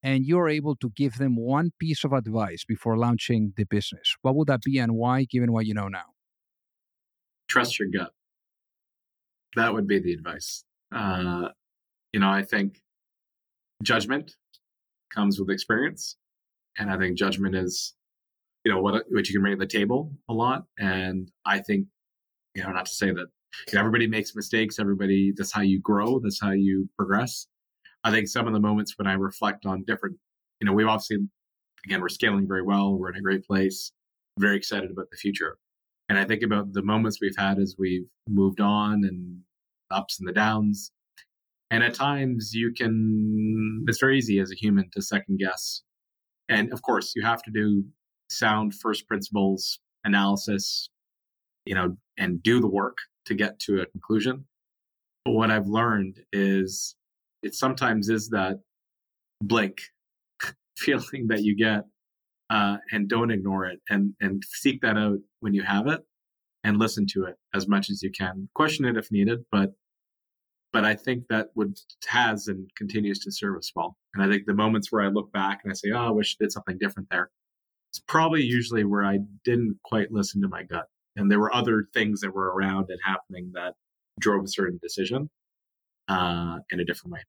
and 0.03 0.25
you're 0.25 0.49
able 0.49 0.75
to 0.75 0.91
give 0.95 1.17
them 1.17 1.35
one 1.37 1.71
piece 1.79 2.03
of 2.03 2.11
advice 2.11 2.65
before 2.67 2.97
launching 2.97 3.53
the 3.55 3.63
business. 3.63 4.15
What 4.21 4.35
would 4.35 4.47
that 4.47 4.61
be 4.61 4.77
and 4.77 4.95
why, 4.95 5.23
given 5.23 5.53
what 5.53 5.65
you 5.65 5.73
know 5.73 5.87
now? 5.87 6.13
Trust 7.47 7.79
your 7.79 7.87
gut. 7.89 8.11
That 9.55 9.73
would 9.73 9.87
be 9.87 9.99
the 9.99 10.13
advice. 10.13 10.65
Uh, 10.93 11.49
you 12.11 12.19
know, 12.19 12.29
I 12.29 12.43
think 12.43 12.81
judgment 13.81 14.35
comes 15.13 15.39
with 15.39 15.49
experience. 15.49 16.17
And 16.77 16.89
I 16.89 16.97
think 16.97 17.17
judgment 17.17 17.55
is, 17.55 17.93
you 18.65 18.71
know, 18.71 18.81
what, 18.81 19.03
what 19.09 19.27
you 19.27 19.33
can 19.33 19.41
bring 19.41 19.57
to 19.57 19.59
the 19.59 19.67
table 19.67 20.11
a 20.27 20.33
lot. 20.33 20.63
And 20.79 21.31
I 21.45 21.59
think, 21.59 21.87
you 22.55 22.63
know, 22.63 22.71
not 22.71 22.87
to 22.87 22.93
say 22.93 23.11
that 23.11 23.27
you 23.67 23.73
know, 23.73 23.79
everybody 23.79 24.07
makes 24.07 24.35
mistakes, 24.35 24.79
everybody, 24.79 25.31
that's 25.35 25.51
how 25.51 25.61
you 25.61 25.79
grow, 25.79 26.19
that's 26.19 26.41
how 26.41 26.51
you 26.51 26.89
progress. 26.97 27.47
I 28.03 28.11
think 28.11 28.27
some 28.27 28.47
of 28.47 28.53
the 28.53 28.59
moments 28.59 28.93
when 28.97 29.07
I 29.07 29.13
reflect 29.13 29.65
on 29.65 29.83
different, 29.85 30.17
you 30.59 30.65
know, 30.65 30.73
we've 30.73 30.87
obviously, 30.87 31.17
again, 31.85 32.01
we're 32.01 32.09
scaling 32.09 32.47
very 32.47 32.61
well. 32.61 32.97
We're 32.97 33.09
in 33.09 33.15
a 33.15 33.21
great 33.21 33.45
place, 33.45 33.91
very 34.39 34.57
excited 34.57 34.91
about 34.91 35.09
the 35.09 35.17
future. 35.17 35.57
And 36.09 36.19
I 36.19 36.25
think 36.25 36.43
about 36.43 36.73
the 36.73 36.83
moments 36.83 37.19
we've 37.21 37.37
had 37.37 37.59
as 37.59 37.75
we've 37.79 38.07
moved 38.27 38.59
on 38.59 39.03
and 39.05 39.39
ups 39.89 40.19
and 40.19 40.27
the 40.27 40.33
downs. 40.33 40.91
And 41.71 41.83
at 41.83 41.93
times 41.93 42.51
you 42.53 42.73
can, 42.73 43.85
it's 43.87 43.99
very 43.99 44.17
easy 44.17 44.39
as 44.39 44.51
a 44.51 44.55
human 44.55 44.89
to 44.93 45.01
second 45.01 45.39
guess. 45.39 45.81
And 46.49 46.71
of 46.73 46.81
course, 46.81 47.13
you 47.15 47.23
have 47.23 47.41
to 47.43 47.51
do 47.51 47.85
sound 48.29 48.73
first 48.75 49.07
principles 49.07 49.79
analysis, 50.03 50.89
you 51.65 51.73
know, 51.73 51.95
and 52.17 52.43
do 52.43 52.59
the 52.59 52.67
work 52.67 52.97
to 53.25 53.33
get 53.33 53.59
to 53.59 53.81
a 53.81 53.85
conclusion. 53.85 54.45
But 55.23 55.31
what 55.31 55.49
I've 55.49 55.67
learned 55.67 56.19
is 56.33 56.95
it 57.43 57.55
sometimes 57.55 58.09
is 58.09 58.29
that 58.29 58.59
blink 59.41 59.81
feeling 60.77 61.27
that 61.27 61.43
you 61.43 61.55
get 61.55 61.83
uh, 62.49 62.77
and 62.91 63.09
don't 63.09 63.31
ignore 63.31 63.65
it 63.65 63.79
and 63.89 64.13
and 64.21 64.43
seek 64.45 64.81
that 64.81 64.97
out 64.97 65.19
when 65.39 65.53
you 65.53 65.63
have 65.63 65.87
it 65.87 66.01
and 66.63 66.77
listen 66.77 67.05
to 67.05 67.25
it 67.25 67.35
as 67.53 67.67
much 67.67 67.89
as 67.89 68.01
you 68.01 68.11
can. 68.11 68.49
Question 68.55 68.85
it 68.85 68.97
if 68.97 69.11
needed 69.11 69.45
but 69.51 69.73
but 70.71 70.83
i 70.83 70.95
think 70.95 71.25
that 71.29 71.47
would 71.55 71.77
has 72.07 72.47
and 72.47 72.69
continues 72.75 73.19
to 73.19 73.31
serve 73.31 73.57
us 73.57 73.71
well. 73.75 73.95
And 74.13 74.23
i 74.23 74.27
think 74.27 74.45
the 74.45 74.53
moments 74.53 74.91
where 74.91 75.03
i 75.03 75.07
look 75.07 75.31
back 75.31 75.61
and 75.63 75.71
i 75.71 75.75
say 75.75 75.91
oh 75.93 76.07
i 76.07 76.09
wish 76.09 76.35
i 76.39 76.43
did 76.43 76.51
something 76.51 76.77
different 76.79 77.09
there 77.09 77.29
it's 77.91 78.01
probably 78.07 78.43
usually 78.43 78.83
where 78.83 79.03
i 79.03 79.19
didn't 79.45 79.77
quite 79.83 80.11
listen 80.11 80.41
to 80.41 80.47
my 80.47 80.63
gut. 80.63 80.87
And 81.15 81.29
there 81.29 81.39
were 81.39 81.53
other 81.53 81.85
things 81.93 82.21
that 82.21 82.33
were 82.33 82.51
around 82.55 82.87
and 82.89 82.99
happening 83.05 83.51
that 83.53 83.75
drove 84.19 84.45
a 84.45 84.47
certain 84.47 84.79
decision 84.81 85.29
uh, 86.07 86.57
in 86.71 86.79
a 86.79 86.85
different 86.85 87.13
way 87.13 87.19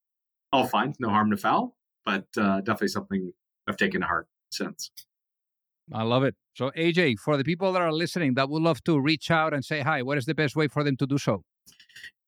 all 0.55 0.67
fine, 0.67 0.95
no 0.99 1.09
harm, 1.09 1.31
no 1.31 1.37
foul, 1.37 1.77
but 2.07 2.27
uh, 2.37 2.61
definitely 2.61 2.89
something 2.89 3.33
I've 3.69 3.77
taken 3.77 4.03
to 4.03 4.07
heart 4.07 4.29
since. 4.51 4.91
I 5.93 6.03
love 6.03 6.23
it. 6.23 6.35
So, 6.55 6.71
AJ, 6.77 7.19
for 7.19 7.37
the 7.37 7.45
people 7.45 7.73
that 7.73 7.83
are 7.83 7.93
listening 7.93 8.35
that 8.35 8.49
would 8.49 8.63
love 8.63 8.83
to 8.85 8.99
reach 8.99 9.31
out 9.31 9.53
and 9.53 9.65
say 9.65 9.81
hi, 9.81 10.03
what 10.03 10.17
is 10.17 10.25
the 10.25 10.35
best 10.35 10.57
way 10.57 10.69
for 10.69 10.85
them 10.85 10.97
to 10.99 11.07
do 11.07 11.19
so? 11.19 11.43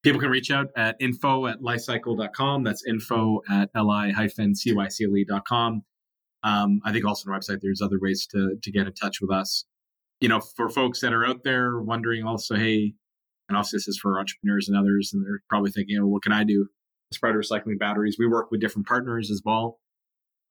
People 0.02 0.20
can 0.20 0.30
reach 0.30 0.50
out 0.50 0.68
at 0.76 0.96
info 1.00 1.46
at 1.46 1.62
li-cycle.com. 1.62 2.64
That's 2.64 2.84
info 2.86 3.40
at 3.50 3.70
li-cycle.com. 3.74 5.82
Um, 6.42 6.80
I 6.84 6.92
think 6.92 7.04
also 7.04 7.28
on 7.28 7.34
our 7.34 7.40
website, 7.40 7.60
there's 7.62 7.80
other 7.80 7.98
ways 8.00 8.26
to, 8.32 8.56
to 8.62 8.70
get 8.70 8.86
in 8.86 8.92
touch 8.92 9.20
with 9.20 9.30
us. 9.30 9.64
You 10.20 10.28
know, 10.28 10.40
for 10.40 10.68
folks 10.68 11.00
that 11.00 11.12
are 11.12 11.26
out 11.26 11.44
there 11.44 11.80
wondering 11.80 12.24
also, 12.24 12.56
hey, 12.56 12.94
and 13.48 13.56
also 13.56 13.76
this 13.76 13.88
is 13.88 13.98
for 13.98 14.18
entrepreneurs 14.18 14.68
and 14.68 14.76
others, 14.76 15.10
and 15.12 15.24
they're 15.24 15.42
probably 15.48 15.70
thinking, 15.70 15.98
oh, 16.00 16.06
what 16.06 16.22
can 16.22 16.32
I 16.32 16.44
do? 16.44 16.68
Spreader 17.12 17.40
recycling 17.40 17.78
batteries. 17.78 18.16
We 18.18 18.26
work 18.26 18.50
with 18.50 18.60
different 18.60 18.86
partners 18.86 19.30
as 19.30 19.42
well. 19.44 19.78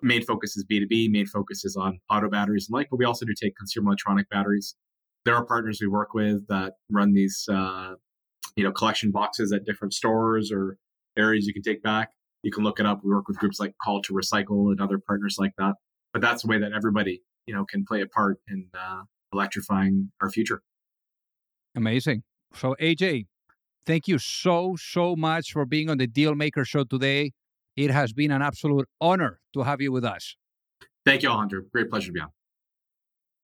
Main 0.01 0.23
focus 0.23 0.55
is 0.57 0.65
B2B, 0.65 1.09
main 1.09 1.25
focus 1.25 1.65
is 1.65 1.75
on 1.75 1.99
auto 2.09 2.29
batteries 2.29 2.67
and 2.67 2.73
like, 2.73 2.87
but 2.89 2.97
we 2.97 3.05
also 3.05 3.25
do 3.25 3.33
take 3.33 3.55
consumer 3.55 3.89
electronic 3.89 4.29
batteries. 4.29 4.75
There 5.23 5.35
are 5.35 5.45
partners 5.45 5.79
we 5.81 5.87
work 5.87 6.13
with 6.13 6.47
that 6.47 6.73
run 6.91 7.13
these, 7.13 7.45
uh, 7.49 7.93
you 8.55 8.63
know, 8.63 8.71
collection 8.71 9.11
boxes 9.11 9.51
at 9.51 9.65
different 9.65 9.93
stores 9.93 10.51
or 10.51 10.77
areas 11.17 11.47
you 11.47 11.53
can 11.53 11.63
take 11.63 11.81
back. 11.81 12.11
You 12.43 12.51
can 12.51 12.63
look 12.63 12.79
it 12.79 12.85
up. 12.85 13.01
We 13.03 13.09
work 13.09 13.27
with 13.27 13.37
groups 13.37 13.59
like 13.59 13.73
Call2Recycle 13.85 14.71
and 14.71 14.79
other 14.79 14.99
partners 14.99 15.37
like 15.39 15.53
that. 15.57 15.73
But 16.13 16.21
that's 16.21 16.43
the 16.43 16.47
way 16.47 16.59
that 16.59 16.71
everybody, 16.73 17.23
you 17.47 17.55
know, 17.55 17.65
can 17.65 17.85
play 17.85 18.01
a 18.01 18.07
part 18.07 18.37
in 18.47 18.69
uh, 18.77 19.01
electrifying 19.33 20.11
our 20.21 20.29
future. 20.29 20.61
Amazing. 21.75 22.23
So, 22.53 22.75
AJ, 22.79 23.25
Thank 23.85 24.07
you 24.07 24.17
so, 24.17 24.75
so 24.79 25.15
much 25.15 25.51
for 25.51 25.65
being 25.65 25.89
on 25.89 25.97
the 25.97 26.07
Dealmaker 26.07 26.65
Show 26.65 26.85
today. 26.85 27.33
It 27.75 27.91
has 27.91 28.13
been 28.13 28.31
an 28.31 28.41
absolute 28.41 28.87
honor 28.99 29.39
to 29.53 29.63
have 29.63 29.81
you 29.81 29.91
with 29.91 30.03
us. 30.05 30.35
Thank 31.05 31.21
you, 31.23 31.29
Alejandro. 31.29 31.61
Great 31.71 31.89
pleasure 31.89 32.07
to 32.07 32.13
be 32.13 32.19
on. 32.19 32.29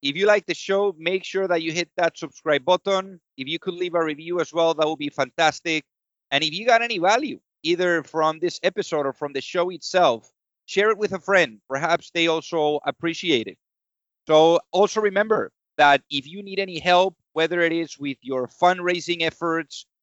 If 0.02 0.16
you 0.16 0.26
like 0.26 0.48
the 0.48 0.56
show, 0.56 0.96
make 0.98 1.24
sure 1.24 1.48
that 1.48 1.62
you 1.62 1.72
hit 1.72 1.90
that 1.96 2.18
subscribe 2.18 2.66
button. 2.66 3.22
If 3.38 3.48
you 3.48 3.60
could 3.60 3.76
leave 3.76 3.94
a 3.94 4.04
review 4.04 4.40
as 4.40 4.52
well, 4.52 4.74
that 4.74 4.88
would 4.88 4.98
be 4.98 5.10
fantastic. 5.10 5.86
And 6.32 6.44
if 6.44 6.54
you 6.54 6.66
got 6.66 6.82
any 6.82 6.98
value, 6.98 7.40
either 7.62 8.02
from 8.02 8.40
this 8.40 8.60
episode 8.64 9.06
or 9.06 9.14
from 9.14 9.34
the 9.34 9.42
show 9.42 9.70
itself, 9.70 10.32
share 10.66 10.90
it 10.90 10.98
with 10.98 11.12
a 11.12 11.20
friend. 11.20 11.60
Perhaps 11.70 12.10
they 12.16 12.28
also 12.28 12.80
appreciate 12.84 13.46
it. 13.46 13.60
So 14.28 14.60
also 14.72 15.02
remember 15.02 15.52
that 15.78 16.02
if 16.10 16.26
you 16.26 16.42
need 16.42 16.58
any 16.58 16.80
help, 16.80 17.16
whether 17.34 17.62
it 17.62 17.72
is 17.74 18.00
with 18.00 18.18
your 18.22 18.48
fundraising 18.48 19.22
efforts, 19.22 19.86